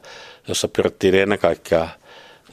jossa 0.48 0.68
pyrittiin 0.68 1.16
ennen 1.16 1.40
kaikkea 1.40 1.90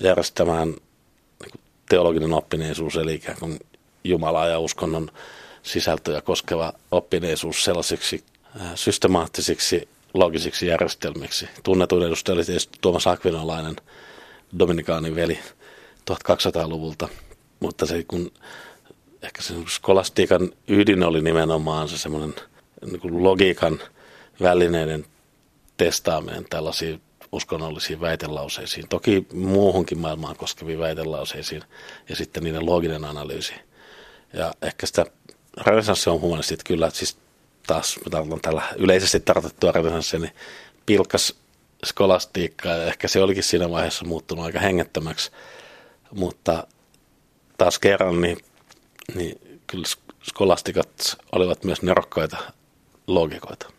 järjestämään 0.00 0.68
niin 0.68 1.60
teologinen 1.88 2.32
oppineisuus, 2.32 2.96
eli 2.96 3.14
ikään 3.14 3.38
kuin 3.40 3.60
Jumalaa 4.04 4.46
ja 4.46 4.58
uskonnon 4.58 5.10
sisältöjä 5.62 6.20
koskeva 6.20 6.72
oppineisuus 6.90 7.64
sellaisiksi 7.64 8.24
äh, 8.60 8.72
systemaattisiksi 8.74 9.88
logisiksi 10.14 10.66
järjestelmiksi. 10.66 11.48
Tunnetuin 11.62 12.06
edustaja 12.06 12.34
oli 12.34 12.44
tietysti 12.44 12.78
Tuomas 12.80 13.06
Akvinolainen, 13.06 13.76
Dominikaanin 14.58 15.14
veli 15.14 15.38
1200-luvulta, 16.10 17.08
mutta 17.60 17.86
se 17.86 18.04
kun 18.04 18.32
ehkä 19.22 19.42
se 19.42 19.54
skolastiikan 19.68 20.52
ydin 20.68 21.02
oli 21.02 21.22
nimenomaan 21.22 21.88
se 21.88 21.98
semmoinen 21.98 22.34
niin 22.86 23.22
logiikan 23.24 23.78
välineiden 24.40 25.04
testaaminen 25.76 26.44
tällaisiin 26.50 27.00
uskonnollisiin 27.32 28.00
väitelauseisiin, 28.00 28.88
toki 28.88 29.26
muuhunkin 29.32 29.98
maailmaan 29.98 30.36
koskeviin 30.36 30.78
väitelauseisiin 30.78 31.62
ja 32.08 32.16
sitten 32.16 32.44
niiden 32.44 32.66
looginen 32.66 33.04
analyysi. 33.04 33.54
Ja 34.32 34.52
ehkä 34.62 34.86
sitä 34.86 35.06
renesanssi 35.56 36.10
on 36.10 36.20
humanistit 36.20 36.64
kyllä, 36.64 36.90
siis 36.90 37.18
taas 37.66 38.00
tarkoitan 38.10 38.40
tällä 38.40 38.62
yleisesti 38.76 39.20
tarkoitettua 39.20 39.72
renesanssia, 39.72 40.20
niin 40.20 40.32
pilkas 40.86 41.34
skolastiikkaa 41.86 42.76
ja 42.76 42.86
ehkä 42.86 43.08
se 43.08 43.22
olikin 43.22 43.42
siinä 43.42 43.70
vaiheessa 43.70 44.04
muuttunut 44.04 44.44
aika 44.44 44.60
hengettömäksi, 44.60 45.30
mutta 46.14 46.66
taas 47.58 47.78
kerran 47.78 48.20
niin, 48.20 48.38
niin 49.14 49.60
kyllä 49.66 49.84
skolastikat 50.22 51.16
olivat 51.32 51.64
myös 51.64 51.82
nerokkaita 51.82 52.36
logikoita. 53.06 53.70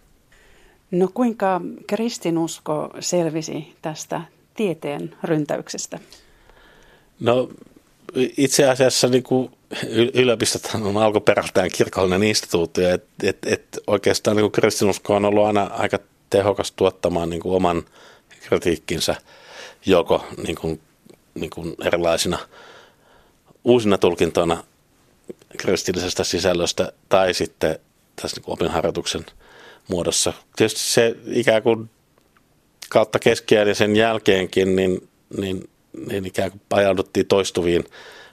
No 0.92 1.08
kuinka 1.14 1.62
kristinusko 1.88 2.90
selvisi 3.00 3.76
tästä 3.82 4.22
tieteen 4.56 5.16
ryntäyksestä? 5.24 6.00
No 7.20 7.50
itse 8.16 8.70
asiassa 8.70 9.08
niin 9.08 9.24
kuin 9.24 9.52
yliopistot 10.14 10.62
on 10.74 10.98
alkuperäiltään 10.98 11.70
kirkollinen 11.74 12.24
instituutio, 12.24 12.90
että 12.90 13.10
et, 13.24 13.38
et 13.46 13.80
oikeastaan 13.88 14.38
niin 14.38 14.52
kristinusko 14.52 15.16
on 15.16 15.26
ollut 15.26 15.46
aina 15.46 15.64
aika 15.64 16.00
tehokas 16.30 16.72
tuottamaan 16.72 17.30
niin 17.30 17.42
kuin 17.42 17.56
oman 17.56 17.84
kritiikkinsä 18.42 19.16
joko 19.86 20.26
niin 20.48 20.56
kuin, 20.56 20.82
niin 21.34 21.50
kuin 21.50 21.76
erilaisina 21.86 22.40
uusina 23.64 23.98
tulkintoina 23.98 24.64
kristillisestä 25.58 26.24
sisällöstä 26.24 26.92
tai 27.10 27.34
sitten 27.34 27.80
tässä 28.16 28.38
niin 28.38 28.54
opinharjoituksen 28.54 29.26
muodossa. 29.88 30.34
Tietysti 30.56 30.80
se 30.80 31.16
ikään 31.28 31.64
kuin 31.64 31.90
kautta 32.90 33.20
keskiään 33.20 33.68
ja 33.68 33.76
sen 33.76 33.96
jälkeenkin, 33.96 34.76
niin, 34.76 35.08
niin, 35.38 35.70
niin 36.08 36.26
ikään 36.26 36.52
kuin 36.52 36.62
ajauduttiin 36.72 37.28
toistuviin 37.28 37.84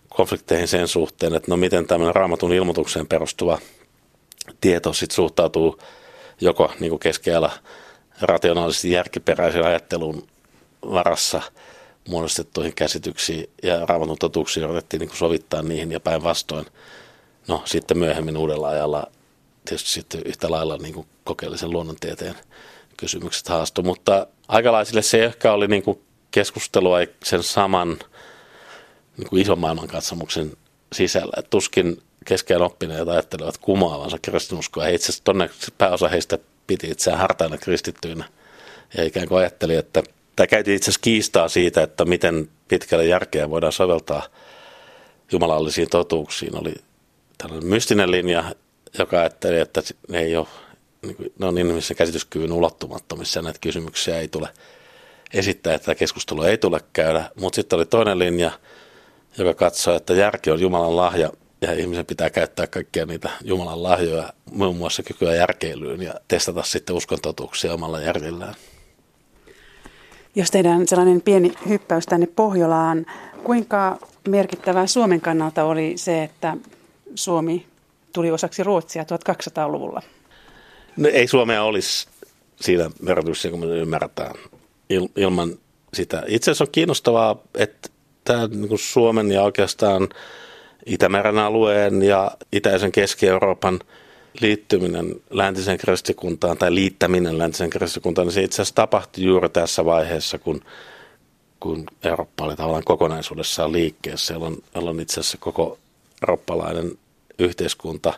konflikteihin 0.08 0.68
sen 0.68 0.88
suhteen, 0.88 1.34
että 1.34 1.50
no 1.50 1.56
miten 1.56 1.86
tämmöinen 1.86 2.14
raamatun 2.14 2.52
ilmoitukseen 2.52 3.06
perustuva 3.06 3.58
tieto 4.60 4.92
sitten 4.92 5.14
suhtautuu 5.14 5.78
joko 6.40 6.72
niin 6.80 6.90
kuin 6.90 7.00
keskellä 7.00 7.50
rationaalisesti 8.20 8.90
järkiperäisen 8.90 9.64
ajattelun 9.64 10.26
varassa 10.82 11.42
muodostettuihin 12.08 12.74
käsityksiin 12.74 13.50
ja 13.62 13.86
raamatun 13.86 14.18
totuuksiin 14.18 14.66
otettiin 14.66 15.00
niin 15.00 15.08
kuin 15.08 15.18
sovittaa 15.18 15.62
niihin 15.62 15.92
ja 15.92 16.00
päinvastoin. 16.00 16.66
No 17.48 17.62
sitten 17.64 17.98
myöhemmin 17.98 18.36
uudella 18.36 18.68
ajalla 18.68 19.06
tietysti 19.64 19.90
sitten 19.90 20.22
yhtä 20.24 20.50
lailla 20.50 20.76
niin 20.76 20.94
kuin 20.94 21.06
kokeellisen 21.24 21.70
luonnontieteen 21.70 22.34
kysymykset 22.96 23.48
haastu, 23.48 23.82
mutta 23.82 24.26
aikalaisille 24.48 25.02
se 25.02 25.24
ehkä 25.24 25.52
oli 25.52 25.68
niin 25.68 25.82
kuin 25.82 26.00
keskustelua 26.38 26.98
sen 27.24 27.42
saman 27.42 27.98
niin 29.16 29.28
kuin 29.28 29.42
ison 29.42 29.58
maailmankatsomuksen 29.58 30.52
sisällä. 30.92 31.32
Et 31.36 31.50
tuskin 31.50 32.02
keskeen 32.24 32.62
oppineet 32.62 33.08
ajattelevat 33.08 33.58
kumoavansa 33.58 34.18
kristinuskoa. 34.22 34.84
He 34.84 34.94
itse 34.94 35.12
asiassa 35.12 35.72
pääosa 35.78 36.08
heistä 36.08 36.38
piti 36.66 36.90
itseään 36.90 37.20
hartaina 37.20 37.58
kristittyinä 37.58 38.24
ja 38.96 39.04
ikään 39.04 39.28
kuin 39.28 39.38
ajatteli, 39.38 39.74
että 39.74 40.02
tai 40.36 40.46
käytiin 40.46 40.76
itse 40.76 40.84
asiassa 40.84 41.00
kiistaa 41.00 41.48
siitä, 41.48 41.82
että 41.82 42.04
miten 42.04 42.48
pitkälle 42.68 43.06
järkeä 43.06 43.50
voidaan 43.50 43.72
soveltaa 43.72 44.22
jumalallisiin 45.32 45.90
totuuksiin. 45.90 46.56
Oli 46.56 46.74
tällainen 47.38 47.68
mystinen 47.68 48.10
linja, 48.10 48.54
joka 48.98 49.20
ajatteli, 49.20 49.58
että 49.58 49.82
ne 50.08 50.20
ei 50.20 50.36
ole, 50.36 50.46
niin 51.02 51.32
ne 51.38 51.46
on 51.46 51.58
ihmisen 51.58 51.96
käsityskyvyn 51.96 52.52
ulottumattomissa 52.52 53.38
ja 53.38 53.42
näitä 53.42 53.58
kysymyksiä 53.62 54.20
ei 54.20 54.28
tule 54.28 54.48
esittää, 55.34 55.74
että 55.74 55.94
keskustelua 55.94 56.48
ei 56.48 56.58
tule 56.58 56.80
käydä. 56.92 57.30
Mutta 57.40 57.56
sitten 57.56 57.76
oli 57.76 57.86
toinen 57.86 58.18
linja, 58.18 58.50
joka 59.38 59.54
katsoo, 59.54 59.96
että 59.96 60.14
järki 60.14 60.50
on 60.50 60.60
Jumalan 60.60 60.96
lahja 60.96 61.30
ja 61.60 61.72
ihmisen 61.72 62.06
pitää 62.06 62.30
käyttää 62.30 62.66
kaikkia 62.66 63.06
niitä 63.06 63.30
Jumalan 63.44 63.82
lahjoja, 63.82 64.32
muun 64.52 64.76
muassa 64.76 65.02
kykyä 65.02 65.34
järkeilyyn 65.34 66.02
ja 66.02 66.14
testata 66.28 66.62
sitten 66.62 66.96
uskontotuuksia 66.96 67.74
omalla 67.74 68.00
järjellään. 68.00 68.54
Jos 70.34 70.50
tehdään 70.50 70.88
sellainen 70.88 71.20
pieni 71.20 71.52
hyppäys 71.68 72.06
tänne 72.06 72.26
Pohjolaan, 72.26 73.06
kuinka 73.44 73.98
merkittävää 74.28 74.86
Suomen 74.86 75.20
kannalta 75.20 75.64
oli 75.64 75.92
se, 75.96 76.22
että 76.22 76.56
Suomi 77.14 77.66
tuli 78.12 78.30
osaksi 78.30 78.62
Ruotsia 78.62 79.02
1200-luvulla? 79.02 80.02
No, 80.96 81.08
ei 81.12 81.26
Suomea 81.26 81.62
olisi 81.62 82.08
siinä 82.60 82.90
merkityksessä, 83.02 83.50
kun 83.50 83.60
me 83.60 83.66
ymmärretään 83.66 84.34
il, 84.90 85.08
ilman 85.16 85.58
sitä. 85.94 86.22
Itse 86.26 86.50
asiassa 86.50 86.64
on 86.64 86.72
kiinnostavaa, 86.72 87.36
että 87.54 87.88
tämä 88.24 88.46
niin 88.46 88.78
Suomen 88.78 89.30
ja 89.30 89.42
oikeastaan 89.42 90.08
Itämeren 90.86 91.38
alueen 91.38 92.02
ja 92.02 92.30
itäisen 92.52 92.92
Keski-Euroopan 92.92 93.80
liittyminen 94.40 95.20
läntiseen 95.30 95.78
kristikuntaan 95.78 96.58
tai 96.58 96.74
liittäminen 96.74 97.38
läntiseen 97.38 97.70
kristikuntaan, 97.70 98.26
niin 98.26 98.32
se 98.32 98.42
itse 98.42 98.62
asiassa 98.62 98.74
tapahtui 98.74 99.24
juuri 99.24 99.48
tässä 99.48 99.84
vaiheessa, 99.84 100.38
kun, 100.38 100.60
kun 101.60 101.86
Eurooppa 102.04 102.44
oli 102.44 102.56
tavallaan 102.56 102.84
kokonaisuudessaan 102.84 103.72
liikkeessä, 103.72 104.34
jolloin, 104.34 104.64
jolloin 104.74 105.00
itse 105.00 105.20
asiassa 105.20 105.38
koko 105.40 105.78
eurooppalainen 106.22 106.98
yhteiskunta, 107.38 108.12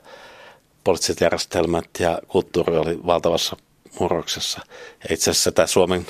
poliittiset 0.84 1.20
järjestelmät 1.20 1.88
ja 1.98 2.18
kulttuuri 2.28 2.76
oli 2.76 2.98
valtavassa 3.06 3.56
murroksessa. 4.00 4.60
Ja 5.08 5.14
itse 5.14 5.30
asiassa 5.30 5.52
tämä 5.52 5.66
Suomen 5.66 6.06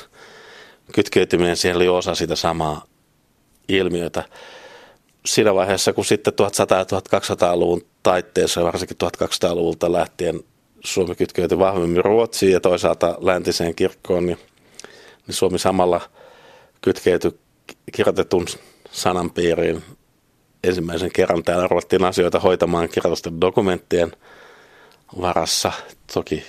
kytkeytyminen 0.93 1.57
siihen 1.57 1.77
oli 1.77 1.89
osa 1.89 2.15
sitä 2.15 2.37
samaa 2.37 2.85
ilmiötä. 3.69 4.25
Siinä 5.27 5.55
vaiheessa, 5.55 5.93
kun 5.93 6.05
sitten 6.05 6.33
1100- 6.33 6.77
ja 6.77 7.19
1200-luvun 7.19 7.83
taitteessa 8.03 8.65
varsinkin 8.65 8.97
1200-luvulta 9.05 9.93
lähtien 9.93 10.41
Suomi 10.85 11.15
kytkeytyi 11.15 11.59
vahvemmin 11.59 12.05
Ruotsiin 12.05 12.53
ja 12.53 12.61
toisaalta 12.61 13.19
läntiseen 13.21 13.75
kirkkoon, 13.75 14.27
niin, 14.27 14.39
niin 15.27 15.35
Suomi 15.35 15.59
samalla 15.59 16.01
kytkeytyi 16.81 17.39
kirjoitetun 17.93 18.47
sanan 18.91 19.31
piiriin. 19.31 19.83
Ensimmäisen 20.65 21.13
kerran 21.13 21.45
täällä 21.45 21.67
ruvettiin 21.67 22.05
asioita 22.05 22.41
hoitamaan 22.41 22.89
kirjoitusten 22.89 23.41
dokumenttien 23.41 24.13
varassa. 25.21 25.73
Toki 26.15 26.45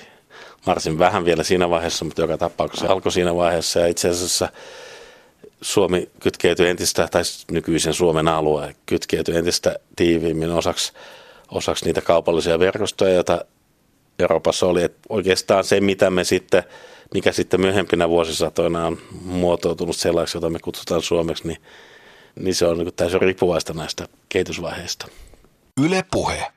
varsin 0.68 1.00
vähän 1.00 1.26
vielä 1.26 1.44
siinä 1.44 1.70
vaiheessa, 1.70 2.06
mutta 2.06 2.22
joka 2.22 2.38
tapauksessa 2.38 2.92
alkoi 2.92 3.12
siinä 3.12 3.36
vaiheessa. 3.36 3.80
Ja 3.80 3.88
itse 3.88 4.10
asiassa 4.10 4.50
Suomi 5.62 6.10
kytkeytyi 6.20 6.70
entistä, 6.70 7.08
tai 7.12 7.22
nykyisen 7.52 7.94
Suomen 7.94 8.28
alue 8.28 8.76
kytkeytyi 8.86 9.38
entistä 9.38 9.76
tiiviimmin 9.96 10.52
osaksi, 10.52 10.94
osaksi 11.52 11.86
niitä 11.86 12.02
kaupallisia 12.02 12.60
verkostoja, 12.60 13.14
joita 13.14 13.46
Euroopassa 14.20 14.66
oli. 14.66 14.84
Et 14.84 14.98
oikeastaan 15.10 15.64
se, 15.64 15.82
mitä 15.82 16.10
me 16.10 16.24
sitten, 16.24 16.64
mikä 17.14 17.32
sitten 17.32 17.62
myöhempinä 17.62 18.10
vuosisatoina 18.10 18.88
on 18.88 18.98
muotoutunut 19.22 19.96
sellaiseksi, 19.96 20.38
jota 20.38 20.50
me 20.50 20.60
kutsutaan 20.60 21.02
Suomeksi, 21.02 21.48
niin, 21.48 21.62
niin 22.40 22.56
se 22.56 22.66
on 22.66 22.78
niin 22.78 22.94
täysin 22.96 23.22
riippuvaista 23.22 23.74
näistä 23.74 24.08
kehitysvaiheista. 24.30 25.08
Yle 25.86 26.06
Puhe. 26.12 26.52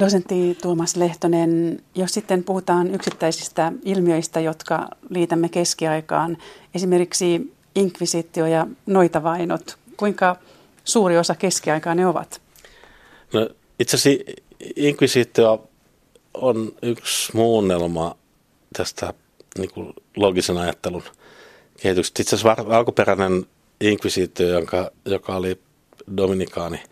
Dosentti 0.00 0.58
Tuomas 0.62 0.96
Lehtonen, 0.96 1.82
jos 1.94 2.14
sitten 2.14 2.44
puhutaan 2.44 2.94
yksittäisistä 2.94 3.72
ilmiöistä, 3.84 4.40
jotka 4.40 4.88
liitämme 5.08 5.48
keskiaikaan, 5.48 6.38
esimerkiksi 6.74 7.52
inkvisitio 7.74 8.46
ja 8.46 8.66
noitavainot, 8.86 9.78
kuinka 9.96 10.36
suuri 10.84 11.18
osa 11.18 11.34
keskiaikaa 11.34 11.94
ne 11.94 12.06
ovat? 12.06 12.40
No, 13.32 13.48
itse 13.78 13.96
asiassa 13.96 14.32
inkvisitio 14.76 15.68
on 16.34 16.72
yksi 16.82 17.32
muunnelma 17.34 18.16
tästä 18.76 19.14
niin 19.58 19.70
kuin 19.70 19.92
logisen 20.16 20.58
ajattelun 20.58 21.02
kehityksestä. 21.82 22.22
Itse 22.22 22.36
asiassa 22.36 22.76
alkuperäinen 22.76 23.46
inkvisitio, 23.80 24.48
joka 25.04 25.36
oli 25.36 25.60
Dominikaani 26.16 26.82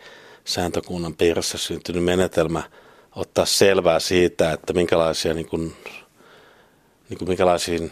sääntökunnan 0.45 1.15
piirissä 1.15 1.57
syntynyt 1.57 2.03
menetelmä– 2.03 2.63
ottaa 3.15 3.45
selvää 3.45 3.99
siitä, 3.99 4.51
että 4.51 4.73
minkälaisia, 4.73 5.33
niin 5.33 5.47
kuin, 5.49 5.75
niin 7.09 7.17
kuin 7.17 7.29
minkälaisiin 7.29 7.91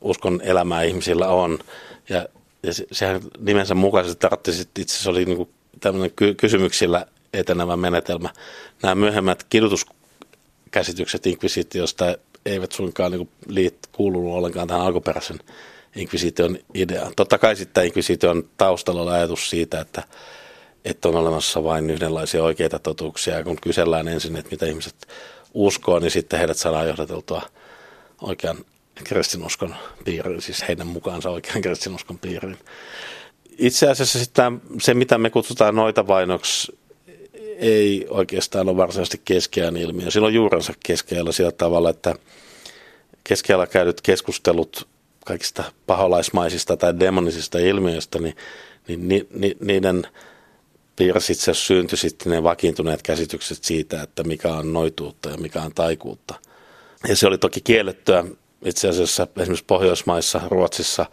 uskon 0.00 0.40
elämää 0.44 0.82
ihmisillä 0.82 1.28
on. 1.28 1.58
Ja, 2.08 2.28
ja 2.62 2.72
sehän 2.92 3.20
nimensä 3.38 3.74
mukaisesti 3.74 4.20
tarvitsi 4.20 4.68
itse 4.78 4.94
asiassa 4.94 5.10
oli 5.10 5.24
niin 5.24 5.36
kuin 5.36 5.48
tämmöinen 5.80 6.10
ky- 6.16 6.34
kysymyksillä 6.34 7.06
etenevä 7.32 7.76
menetelmä. 7.76 8.30
Nämä 8.82 8.94
myöhemmät 8.94 9.44
kidutuskäsitykset 9.50 11.26
inkvisitiosta 11.26 12.16
eivät 12.46 12.72
suinkaan 12.72 13.12
niin 13.12 13.28
liit, 13.46 13.78
kuulunut 13.92 14.34
ollenkaan 14.34 14.68
tähän 14.68 14.82
alkuperäisen 14.82 15.38
inkvisition 15.96 16.58
ideaan. 16.74 17.12
Totta 17.16 17.38
kai 17.38 17.56
sitten 17.56 17.84
inkvisition 17.84 18.48
taustalla 18.56 19.02
oli 19.02 19.10
ajatus 19.10 19.50
siitä, 19.50 19.80
että 19.80 20.02
että 20.84 21.08
on 21.08 21.14
olemassa 21.14 21.64
vain 21.64 21.90
yhdenlaisia 21.90 22.44
oikeita 22.44 22.78
totuuksia. 22.78 23.34
Ja 23.34 23.44
kun 23.44 23.58
kysellään 23.60 24.08
ensin, 24.08 24.36
että 24.36 24.50
mitä 24.50 24.66
ihmiset 24.66 25.08
uskoo, 25.54 25.98
niin 25.98 26.10
sitten 26.10 26.38
heidät 26.38 26.56
saadaan 26.56 26.88
johdateltua 26.88 27.42
oikean 28.20 28.56
kristinuskon 29.04 29.74
piiriin, 30.04 30.42
siis 30.42 30.68
heidän 30.68 30.86
mukaansa 30.86 31.30
oikean 31.30 31.60
kristinuskon 31.62 32.18
piiriin. 32.18 32.58
Itse 33.58 33.90
asiassa 33.90 34.18
sitten 34.18 34.62
se, 34.80 34.94
mitä 34.94 35.18
me 35.18 35.30
kutsutaan 35.30 35.74
noita 35.74 36.06
vainoksi, 36.06 36.78
ei 37.58 38.06
oikeastaan 38.10 38.68
ole 38.68 38.76
varsinaisesti 38.76 39.20
keskeään 39.24 39.76
ilmiö. 39.76 40.10
Sillä 40.10 40.26
on 40.26 40.34
juurensa 40.34 40.72
keskeellä 40.86 41.32
sillä 41.32 41.52
tavalla, 41.52 41.90
että 41.90 42.14
keskeellä 43.24 43.66
käydyt 43.66 44.00
keskustelut 44.00 44.88
kaikista 45.26 45.64
paholaismaisista 45.86 46.76
tai 46.76 47.00
demonisista 47.00 47.58
ilmiöistä, 47.58 48.18
niin, 48.18 48.36
niin, 48.88 49.28
niin 49.34 49.56
niiden 49.60 50.06
asiassa 51.16 51.54
syntyi 51.54 51.98
sitten 51.98 52.32
ne 52.32 52.42
vakiintuneet 52.42 53.02
käsitykset 53.02 53.64
siitä, 53.64 54.02
että 54.02 54.24
mikä 54.24 54.54
on 54.54 54.72
noituutta 54.72 55.30
ja 55.30 55.36
mikä 55.36 55.62
on 55.62 55.74
taikuutta. 55.74 56.34
Ja 57.08 57.16
se 57.16 57.26
oli 57.26 57.38
toki 57.38 57.60
kiellettyä 57.60 58.24
itse 58.64 58.88
asiassa 58.88 59.26
esimerkiksi 59.36 59.64
Pohjoismaissa, 59.64 60.40
Ruotsissa, 60.48 61.06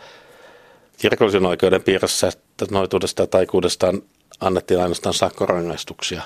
kirkollisen 0.98 1.46
oikeuden 1.46 1.84
piirissä, 1.84 2.28
että 2.28 2.66
noituudesta 2.72 3.24
ja 3.24 3.28
taikuudesta 3.28 3.94
annettiin 4.40 4.82
ainoastaan 4.82 5.14
sakkorangaistuksia. 5.14 6.22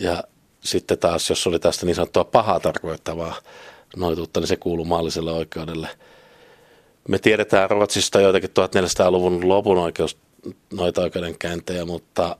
Ja 0.00 0.24
sitten 0.60 0.98
taas, 0.98 1.30
jos 1.30 1.46
oli 1.46 1.58
tästä 1.58 1.86
niin 1.86 1.96
sanottua 1.96 2.24
pahaa 2.24 2.60
tarkoittavaa 2.60 3.34
noituutta, 3.96 4.40
niin 4.40 4.48
se 4.48 4.56
kuuluu 4.56 4.84
maalliselle 4.84 5.32
oikeudelle. 5.32 5.88
Me 7.08 7.18
tiedetään 7.18 7.70
Ruotsista 7.70 8.20
joitakin 8.20 8.50
1400-luvun 8.50 9.48
lopun 9.48 9.78
oikeus 9.78 10.18
noita 10.72 11.02
oikeudenkäyntejä, 11.02 11.84
mutta 11.84 12.36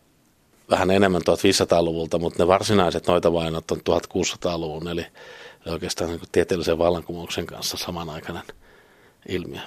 vähän 0.71 0.91
enemmän 0.91 1.23
1500-luvulta, 1.23 2.19
mutta 2.19 2.43
ne 2.43 2.49
varsinaiset 2.49 3.07
noita 3.07 3.33
vainot 3.33 3.71
on 3.71 3.79
1600-luvun, 3.79 4.89
eli 4.89 5.07
oikeastaan 5.67 6.11
niin 6.11 6.21
tieteellisen 6.33 6.79
vallankumouksen 6.79 7.47
kanssa 7.47 7.77
samanaikainen 7.77 8.43
ilmiö. 9.29 9.61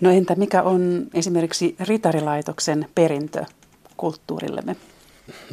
No 0.00 0.10
entä 0.10 0.34
mikä 0.34 0.62
on 0.62 1.06
esimerkiksi 1.14 1.76
ritarilaitoksen 1.80 2.88
perintö 2.94 3.44
kulttuurillemme? 3.96 4.76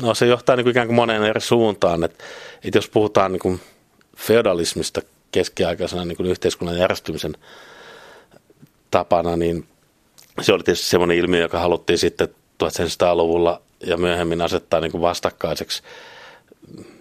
No 0.01 0.13
se 0.13 0.25
johtaa 0.25 0.55
niin 0.55 0.63
kuin 0.63 0.71
ikään 0.71 0.87
kuin 0.87 0.95
moneen 0.95 1.23
eri 1.23 1.41
suuntaan. 1.41 2.03
Että, 2.03 2.23
että 2.63 2.77
jos 2.77 2.89
puhutaan 2.89 3.31
niin 3.31 3.39
kuin 3.39 3.59
feodalismista 4.17 5.01
keskiaikaisena 5.31 6.05
niin 6.05 6.17
kuin 6.17 6.29
yhteiskunnan 6.29 6.77
järjestymisen 6.77 7.37
tapana, 8.91 9.37
niin 9.37 9.67
se 10.41 10.53
oli 10.53 10.63
tietysti 10.63 10.87
semmoinen 10.87 11.17
ilmiö, 11.17 11.41
joka 11.41 11.59
haluttiin 11.59 11.99
sitten 11.99 12.27
1700-luvulla 12.63 13.61
ja 13.79 13.97
myöhemmin 13.97 14.41
asettaa 14.41 14.79
niin 14.79 14.91
kuin 14.91 15.01
vastakkaiseksi 15.01 15.83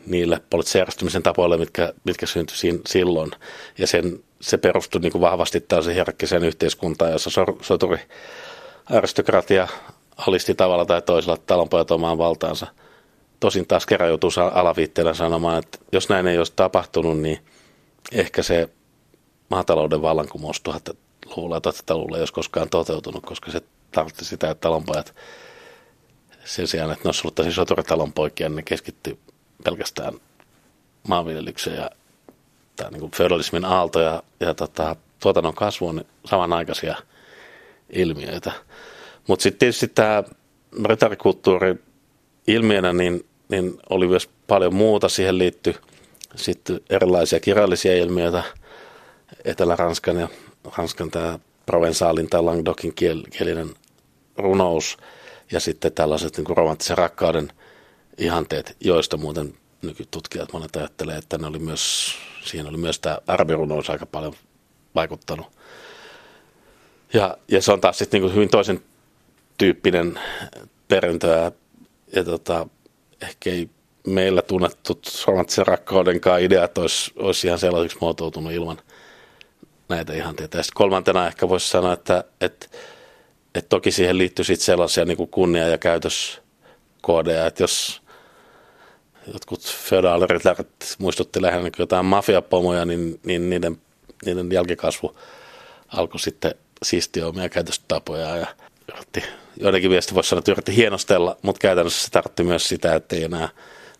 niille 0.06 0.40
poliittisen 0.50 0.78
järjestymisen 0.78 1.22
tapoille, 1.22 1.56
mitkä, 1.56 1.92
mitkä 2.04 2.26
syntyi 2.26 2.56
silloin. 2.86 3.30
Ja 3.78 3.86
sen, 3.86 4.24
se 4.40 4.58
perustui 4.58 5.00
niin 5.00 5.12
kuin 5.12 5.22
vahvasti 5.22 5.60
tällaisen 5.60 5.94
hierarkkiseen 5.94 6.44
yhteiskuntaan, 6.44 7.12
jossa 7.12 7.30
soturi 7.62 7.98
aristokratia 8.84 9.68
alisti 10.16 10.54
tavalla 10.54 10.84
tai 10.84 11.02
toisella 11.02 11.36
talonpojat 11.36 11.90
omaan 11.90 12.18
valtaansa. 12.18 12.66
Tosin 13.40 13.66
taas 13.66 13.86
kerran 13.86 14.08
joutuu 14.08 14.30
alaviitteenä 14.52 15.14
sanomaan, 15.14 15.58
että 15.58 15.78
jos 15.92 16.08
näin 16.08 16.26
ei 16.26 16.38
olisi 16.38 16.52
tapahtunut, 16.56 17.18
niin 17.18 17.38
ehkä 18.12 18.42
se 18.42 18.68
maatalouden 19.50 20.02
vallankumous 20.02 20.62
1000-luvulla 20.68 21.56
ja 21.56 21.70
1100-luvulla 21.70 22.16
ei 22.16 22.20
olisi 22.20 22.32
koskaan 22.32 22.68
toteutunut, 22.68 23.26
koska 23.26 23.50
se 23.50 23.60
tarvitsi 23.92 24.24
sitä, 24.24 24.50
että 24.50 24.60
talonpojat 24.60 25.14
sen 26.44 26.66
sijaan, 26.66 26.90
että 26.90 27.04
ne 27.04 27.08
olisi 27.08 27.20
ollut 27.24 27.34
tosi 27.34 27.52
soturitalonpoikia, 27.52 28.48
niin 28.48 28.56
ne 28.56 28.62
keskittyi 28.62 29.18
pelkästään 29.64 30.14
maanviljelykseen 31.08 31.76
ja 31.76 31.90
tämä 32.76 32.90
niin 32.90 33.10
feudalismin 33.10 33.64
aalto 33.64 34.00
ja, 34.00 34.22
ja 34.40 34.54
tota, 34.54 34.96
tuotannon 35.20 35.54
kasvu 35.54 35.88
on 35.88 36.04
samanaikaisia 36.24 36.96
ilmiöitä. 37.90 38.52
Mutta 39.28 39.42
sitten 39.42 39.58
tietysti 39.58 39.88
tämä 39.88 40.22
retarikulttuuri 40.84 41.74
ilmiönä, 42.46 42.92
niin, 42.92 43.26
niin 43.48 43.78
oli 43.90 44.08
myös 44.08 44.30
paljon 44.46 44.74
muuta. 44.74 45.08
Siihen 45.08 45.38
liittyi 45.38 45.74
sitten 46.36 46.80
erilaisia 46.90 47.40
kirjallisia 47.40 47.96
ilmiöitä, 47.96 48.42
Etelä-Ranskan 49.44 50.20
ja 50.20 50.28
Ranskan 50.78 51.10
tämä 51.10 51.38
Provensaalin 51.66 52.30
tai 52.30 52.42
Languedocin 52.42 52.94
kielinen 53.30 53.70
runous 54.36 54.96
ja 55.52 55.60
sitten 55.60 55.92
tällaiset 55.92 56.36
niin 56.36 56.44
kuin 56.44 56.56
romanttisen 56.56 56.98
rakkauden 56.98 57.52
ihanteet, 58.18 58.76
joista 58.80 59.16
muuten 59.16 59.54
nykytutkijat 59.82 60.52
monet 60.52 60.76
ajattelee, 60.76 61.16
että 61.16 61.38
ne 61.38 61.46
oli 61.46 61.58
myös, 61.58 62.14
siihen 62.44 62.66
oli 62.66 62.76
myös 62.76 62.98
tämä 62.98 63.18
arabirunous 63.26 63.90
aika 63.90 64.06
paljon 64.06 64.34
vaikuttanut. 64.94 65.46
Ja, 67.12 67.38
ja 67.48 67.62
se 67.62 67.72
on 67.72 67.80
taas 67.80 67.98
sitten 67.98 68.22
niin 68.22 68.34
hyvin 68.34 68.48
toisen 68.48 68.82
tyyppinen 69.58 70.20
perintö 70.88 71.26
ja, 71.26 71.52
ja 72.16 72.24
tota, 72.24 72.68
ehkä 73.22 73.50
ei 73.50 73.70
meillä 74.06 74.42
tunnettu 74.42 75.00
romanttisen 75.26 75.66
rakkaudenkaan 75.66 76.40
ideat 76.40 76.78
olisi, 76.78 77.12
olisi 77.16 77.46
ihan 77.46 77.58
sellaisiksi 77.58 77.98
muotoutunut 78.00 78.52
ilman 78.52 78.78
näitä 79.88 80.12
ihanteita. 80.12 80.56
Ja 80.56 80.62
sitten 80.62 80.76
kolmantena 80.76 81.26
ehkä 81.26 81.48
voisi 81.48 81.68
sanoa, 81.68 81.92
että, 81.92 82.24
että, 82.40 82.66
että 83.54 83.68
toki 83.68 83.92
siihen 83.92 84.18
liittyy 84.18 84.44
sitten 84.44 84.64
sellaisia 84.64 85.04
niin 85.04 85.28
kunnia- 85.28 85.68
ja 85.68 85.78
käytöskoodeja, 85.78 87.46
että 87.46 87.62
jos 87.62 88.02
jotkut 89.32 89.62
feodaalirit 89.62 90.42
muistutti 90.98 91.42
lähinnä 91.42 91.70
jotain 91.78 92.06
mafiapomoja, 92.06 92.84
niin, 92.84 93.20
niin 93.24 93.50
niiden, 93.50 93.80
niiden 94.24 94.52
jälkikasvu 94.52 95.16
alkoi 95.88 96.20
sitten 96.20 96.54
siistiä 96.82 97.26
omia 97.26 97.48
käytöstapoja 97.48 98.36
ja 98.36 98.46
yritti, 98.94 99.24
joidenkin 99.56 99.90
mielestä 99.90 100.14
voisi 100.14 100.28
sanoa, 100.28 100.38
että 100.38 100.52
yritti 100.52 100.76
hienostella, 100.76 101.36
mutta 101.42 101.60
käytännössä 101.60 102.04
se 102.04 102.10
tarkoitti 102.10 102.44
myös 102.44 102.68
sitä, 102.68 102.94
että 102.94 103.16
ei 103.16 103.24
enää 103.24 103.48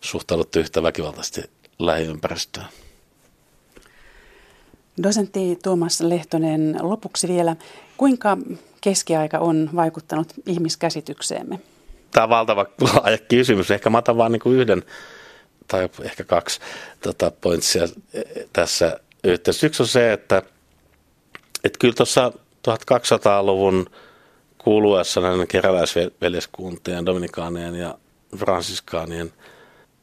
suhtauduttu 0.01 0.59
yhtä 0.59 0.83
väkivaltaisesti 0.83 1.49
lähiympäristöön. 1.79 2.65
Dosentti 5.03 5.59
Tuomas 5.63 6.01
Lehtonen, 6.01 6.77
lopuksi 6.81 7.27
vielä, 7.27 7.55
kuinka 7.97 8.37
keskiaika 8.81 9.39
on 9.39 9.69
vaikuttanut 9.75 10.33
ihmiskäsitykseemme? 10.45 11.59
Tämä 12.11 12.23
on 12.23 12.29
valtava 12.29 12.65
laaja 12.93 13.17
kysymys. 13.17 13.71
Ehkä 13.71 13.89
mä 13.89 13.97
otan 13.97 14.17
vain 14.17 14.31
niin 14.31 14.53
yhden 14.53 14.83
tai 15.67 15.89
ehkä 16.01 16.23
kaksi 16.23 16.59
tota, 17.01 17.31
pointsia 17.31 17.87
tässä 18.53 18.99
yhteydessä. 19.23 19.67
Yksi 19.67 19.83
on 19.83 19.87
se, 19.87 20.13
että, 20.13 20.41
että 21.63 21.79
kyllä 21.79 21.93
tuossa 21.93 22.31
1200-luvun 22.67 23.85
kuluessa 24.57 25.21
näiden 25.21 25.47
keräläisveljeskuntien, 25.47 27.05
dominikaanien 27.05 27.75
ja 27.75 27.97
fransiskaanien 28.37 29.33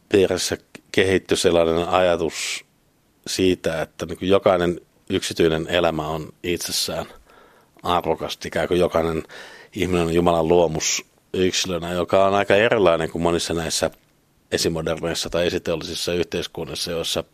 piirissä 0.09 0.57
kehittyi 0.93 1.37
sellainen 1.37 1.89
ajatus 1.89 2.65
siitä, 3.27 3.83
että 3.83 4.07
niin 4.07 4.19
jokainen 4.21 4.81
yksityinen 5.11 5.67
elämä 5.69 6.09
on 6.09 6.33
itsessään 6.43 7.07
arvokasta, 7.83 8.49
ikään 8.49 8.69
kuin 8.69 8.81
jokainen 8.81 9.23
ihminen 9.77 10.03
on 10.03 10.15
Jumalan 10.15 10.49
luomus 10.49 11.05
yksilönä, 11.35 11.93
joka 11.93 12.27
on 12.27 12.35
aika 12.35 12.57
erilainen 12.57 13.11
kuin 13.11 13.23
monissa 13.23 13.55
näissä 13.55 13.91
esimoderneissa 14.53 15.31
tai 15.31 15.47
esiteollisissa 15.47 16.15
yhteiskunnissa, 16.15 16.91
joissa 16.91 17.25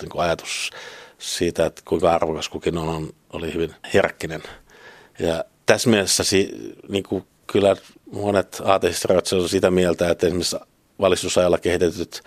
niin 0.00 0.10
kuin 0.10 0.22
ajatus 0.22 0.70
siitä, 1.18 1.66
että 1.66 1.82
kuinka 1.84 2.14
arvokas 2.14 2.48
kukin 2.48 2.78
on, 2.78 3.10
oli 3.32 3.54
hyvin 3.54 3.74
herkkinen. 3.94 4.42
Ja 5.18 5.44
tässä 5.66 5.90
mielessä 5.90 6.22
niin 6.88 7.04
kuin 7.04 7.24
kyllä 7.46 7.76
monet 8.12 8.62
aateistot 8.64 9.32
on 9.32 9.48
sitä 9.48 9.70
mieltä, 9.70 10.10
että 10.10 10.26
esimerkiksi 10.26 10.56
valistusajalla 11.00 11.58
kehitetyt, 11.58 12.22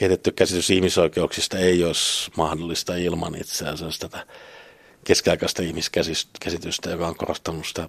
kehitetty 0.00 0.32
käsitys 0.32 0.70
ihmisoikeuksista 0.70 1.58
ei 1.58 1.84
olisi 1.84 2.30
mahdollista 2.36 2.96
ilman 2.96 3.34
itse 3.34 3.68
asiassa 3.68 4.08
tätä 4.08 4.26
keskiaikaista 5.04 5.62
ihmiskäsitystä, 5.62 6.90
joka 6.90 7.06
on 7.06 7.16
korostanut 7.16 7.66
sitä 7.66 7.88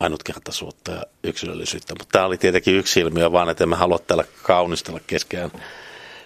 ainutkertaisuutta 0.00 0.92
ja 0.92 1.02
yksilöllisyyttä. 1.24 1.94
Mutta 1.98 2.12
tämä 2.12 2.26
oli 2.26 2.38
tietenkin 2.38 2.74
yksi 2.74 3.00
ilmiö, 3.00 3.32
vaan 3.32 3.48
että 3.48 3.64
emme 3.64 3.76
halua 3.76 3.98
täällä 3.98 4.24
kaunistella 4.42 5.00
keskeään 5.06 5.50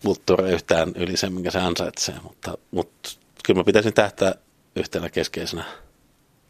kulttuuria 0.03 0.55
yhtään 0.55 0.93
yli 0.97 1.17
sen, 1.17 1.33
minkä 1.33 1.51
se 1.51 1.59
ansaitsee. 1.59 2.15
Mutta, 2.23 2.59
mutta 2.71 3.11
kyllä 3.45 3.61
mä 3.61 3.65
pitäisin 3.65 3.95
tähtää 3.95 4.35
yhtenä 4.77 5.09
keskeisenä 5.09 5.65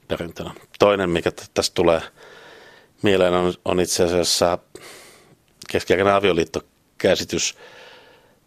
perintönä. 0.08 0.50
Toinen, 0.78 1.10
mikä 1.10 1.30
tästä 1.54 1.74
tulee 1.74 2.02
mieleen, 3.02 3.34
on, 3.34 3.54
on 3.64 3.80
itse 3.80 4.04
asiassa 4.04 4.58
keskiaikainen 5.68 6.14
avioliittokäsitys, 6.14 7.54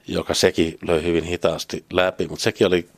joka 0.07 0.33
sekin 0.33 0.77
löi 0.87 1.03
hyvin 1.03 1.23
hitaasti 1.23 1.85
läpi, 1.93 2.27
mutta 2.27 2.43
sekin 2.43 2.67
oli 2.67 2.89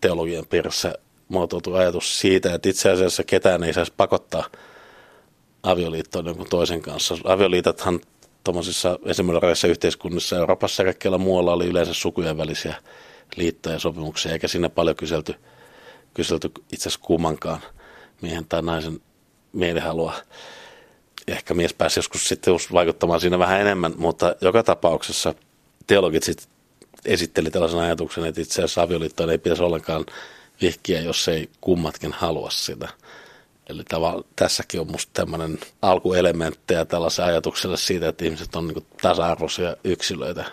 teologian 0.00 0.46
piirissä 0.50 0.94
muotoutu 1.28 1.74
ajatus 1.74 2.20
siitä, 2.20 2.54
että 2.54 2.68
itse 2.68 2.90
asiassa 2.90 3.24
ketään 3.24 3.62
ei 3.64 3.72
saisi 3.72 3.92
pakottaa– 3.96 4.44
avioliittoon 5.62 6.26
jonkun 6.26 6.46
toisen 6.50 6.82
kanssa. 6.82 7.16
Avioliitothan 7.24 8.00
tuommoisissa 8.44 8.98
esimerkiksi 9.06 9.68
yhteiskunnissa 9.68 10.36
Euroopassa 10.36 10.82
ja 10.82 10.84
kaikkialla 10.84 11.18
muualla 11.18 11.52
oli 11.52 11.66
yleensä 11.66 11.94
sukujen 11.94 12.38
välisiä 12.38 12.74
liittoja 13.36 13.74
ja 13.74 13.78
sopimuksia, 13.78 14.32
eikä 14.32 14.48
sinne 14.48 14.68
paljon 14.68 14.96
kyselty, 14.96 15.34
kyselty 16.14 16.50
itse 16.72 16.88
asiassa 16.88 17.06
kummankaan 17.06 17.60
miehen 18.22 18.46
tai 18.48 18.62
naisen 18.62 19.00
mielihalua. 19.52 20.14
Ehkä 21.28 21.54
mies 21.54 21.74
pääsi 21.74 21.98
joskus 21.98 22.28
sitten 22.28 22.54
vaikuttamaan 22.72 23.20
siinä 23.20 23.38
vähän 23.38 23.60
enemmän, 23.60 23.94
mutta 23.96 24.36
joka 24.40 24.62
tapauksessa 24.62 25.34
teologit 25.86 26.22
sitten 26.22 26.46
esitteli 27.04 27.50
tällaisen 27.50 27.80
ajatuksen, 27.80 28.24
että 28.24 28.40
itse 28.40 28.60
asiassa 28.60 28.82
avioliittoon 28.82 29.30
ei 29.30 29.38
pitäisi 29.38 29.62
ollenkaan 29.62 30.06
vihkiä, 30.60 31.00
jos 31.00 31.28
ei 31.28 31.50
kummatkin 31.60 32.12
halua 32.12 32.50
sitä. 32.50 32.88
Eli 33.66 33.82
tässäkin 34.36 34.80
on 34.80 34.90
musta 34.90 35.10
tämmöinen 35.14 35.58
alkuelementtejä 35.82 36.84
tällaisen 36.84 37.24
ajatukselle 37.24 37.76
siitä, 37.76 38.08
että 38.08 38.24
ihmiset 38.24 38.56
on 38.56 38.68
niin 38.68 38.86
tasa-arvoisia 39.02 39.76
yksilöitä. 39.84 40.44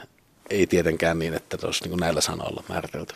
Ei 0.49 0.67
tietenkään 0.67 1.19
niin, 1.19 1.33
että 1.33 1.57
se 1.57 1.65
olisi 1.65 1.87
niin 1.87 1.99
näillä 1.99 2.21
sanoilla 2.21 2.63
määritelty. 2.69 3.13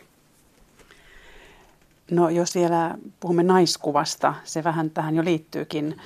No 2.11 2.29
jos 2.29 2.55
vielä 2.55 2.95
puhumme 3.19 3.43
naiskuvasta, 3.43 4.33
se 4.43 4.63
vähän 4.63 4.89
tähän 4.89 5.15
jo 5.15 5.23
liittyykin. 5.23 6.01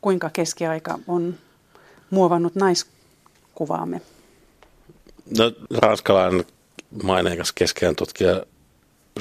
Kuinka 0.00 0.30
keskiaika 0.30 0.98
on 1.06 1.34
muovannut 2.10 2.54
naiskuvaamme? 2.54 4.00
No 5.38 5.52
ranskalainen 5.78 6.44
maineikas 7.02 7.52
keskeinen 7.52 7.96
tutkija 7.96 8.42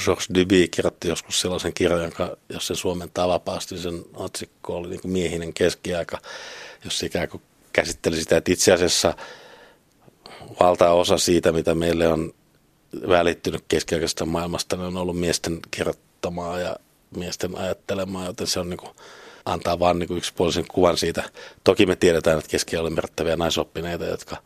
Georges 0.05 0.29
Duby 0.29 0.67
kirjoitti 0.67 1.07
joskus 1.07 1.41
sellaisen 1.41 1.73
kirjan, 1.73 2.03
joka, 2.03 2.37
jos 2.49 2.67
sen 2.67 2.75
suomentaa 2.75 3.27
vapaasti, 3.27 3.77
sen 3.77 4.03
otsikko 4.13 4.75
oli 4.75 4.89
niin 4.89 5.01
kuin 5.01 5.11
miehinen 5.11 5.53
keskiaika, 5.53 6.17
jossa 6.85 7.05
ikään 7.05 7.29
kuin 7.29 7.43
käsitteli 7.73 8.15
sitä, 8.15 8.37
että 8.37 8.51
itse 8.51 8.73
asiassa 8.73 9.13
valtaosa 10.59 11.17
siitä, 11.17 11.51
mitä 11.51 11.75
meille 11.75 12.07
on 12.07 12.33
välittynyt 13.07 13.63
keskiaikaisesta 13.67 14.25
maailmasta, 14.25 14.75
niin 14.75 14.85
on 14.85 14.97
ollut 14.97 15.19
miesten 15.19 15.59
kirjoittamaa 15.71 16.59
ja 16.59 16.75
miesten 17.17 17.57
ajattelemaa, 17.57 18.25
joten 18.25 18.47
se 18.47 18.59
on 18.59 18.69
niin 18.69 18.77
kuin, 18.77 18.91
antaa 19.45 19.79
vain 19.79 19.99
niin 19.99 20.17
yksipuolisen 20.17 20.65
kuvan 20.67 20.97
siitä. 20.97 21.23
Toki 21.63 21.85
me 21.85 21.95
tiedetään, 21.95 22.39
että 22.39 22.51
keskiajalla 22.51 22.87
oli 22.87 22.95
merkittäviä 22.95 23.35
naisoppineita, 23.35 24.05
jotka 24.05 24.37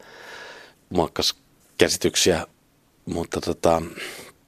muokkas 0.90 1.36
käsityksiä, 1.78 2.48
mutta 3.06 3.42
tota, 3.42 3.82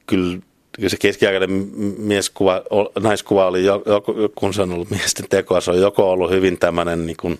kyllä 0.05 0.39
se 0.87 0.97
keskiaikainen 0.97 1.51
mieskuva, 1.97 2.61
naiskuva 2.99 3.47
oli, 3.47 3.65
joko, 3.65 4.13
kun 4.35 4.53
se 4.53 4.61
on 4.61 4.71
ollut 4.71 4.89
miesten 4.89 5.25
tekoa, 5.29 5.61
se 5.61 5.71
on 5.71 5.81
joko 5.81 6.11
ollut 6.11 6.31
hyvin 6.31 6.57
tämmöinen 6.57 7.05
niin 7.05 7.17
kuin, 7.17 7.39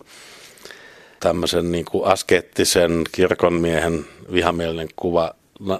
tämmöisen 1.20 1.72
niin 1.72 1.86
kuin 1.86 2.06
askeettisen 2.06 3.04
kirkonmiehen 3.12 4.06
vihamielinen 4.32 4.90
kuva 4.96 5.34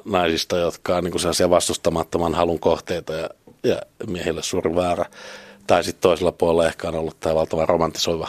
naisista, 0.06 0.58
jotka 0.58 0.98
on 0.98 1.04
niin 1.04 1.12
kuin 1.12 1.22
sellaisia 1.22 1.50
vastustamattoman 1.50 2.36
halun 2.36 2.60
kohteita 2.60 3.14
ja, 3.14 3.30
ja 3.64 3.82
miehille 4.08 4.44
suuri 4.44 4.76
väärä. 4.76 5.06
Tai 5.68 5.84
sitten 5.84 6.02
toisella 6.02 6.32
puolella 6.32 6.68
ehkä 6.68 6.88
on 6.88 6.96
ollut 6.96 7.20
tämä 7.20 7.36
valtava 7.36 7.66
romantisoiva 7.66 8.28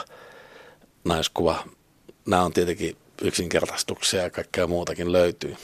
naiskuva. 1.04 1.64
Nämä 2.26 2.42
on 2.42 2.52
tietenkin 2.52 2.96
yksinkertaistuksia 3.22 4.22
ja 4.22 4.30
kaikkea 4.30 4.66
muutakin 4.66 5.12
löytyy. 5.12 5.56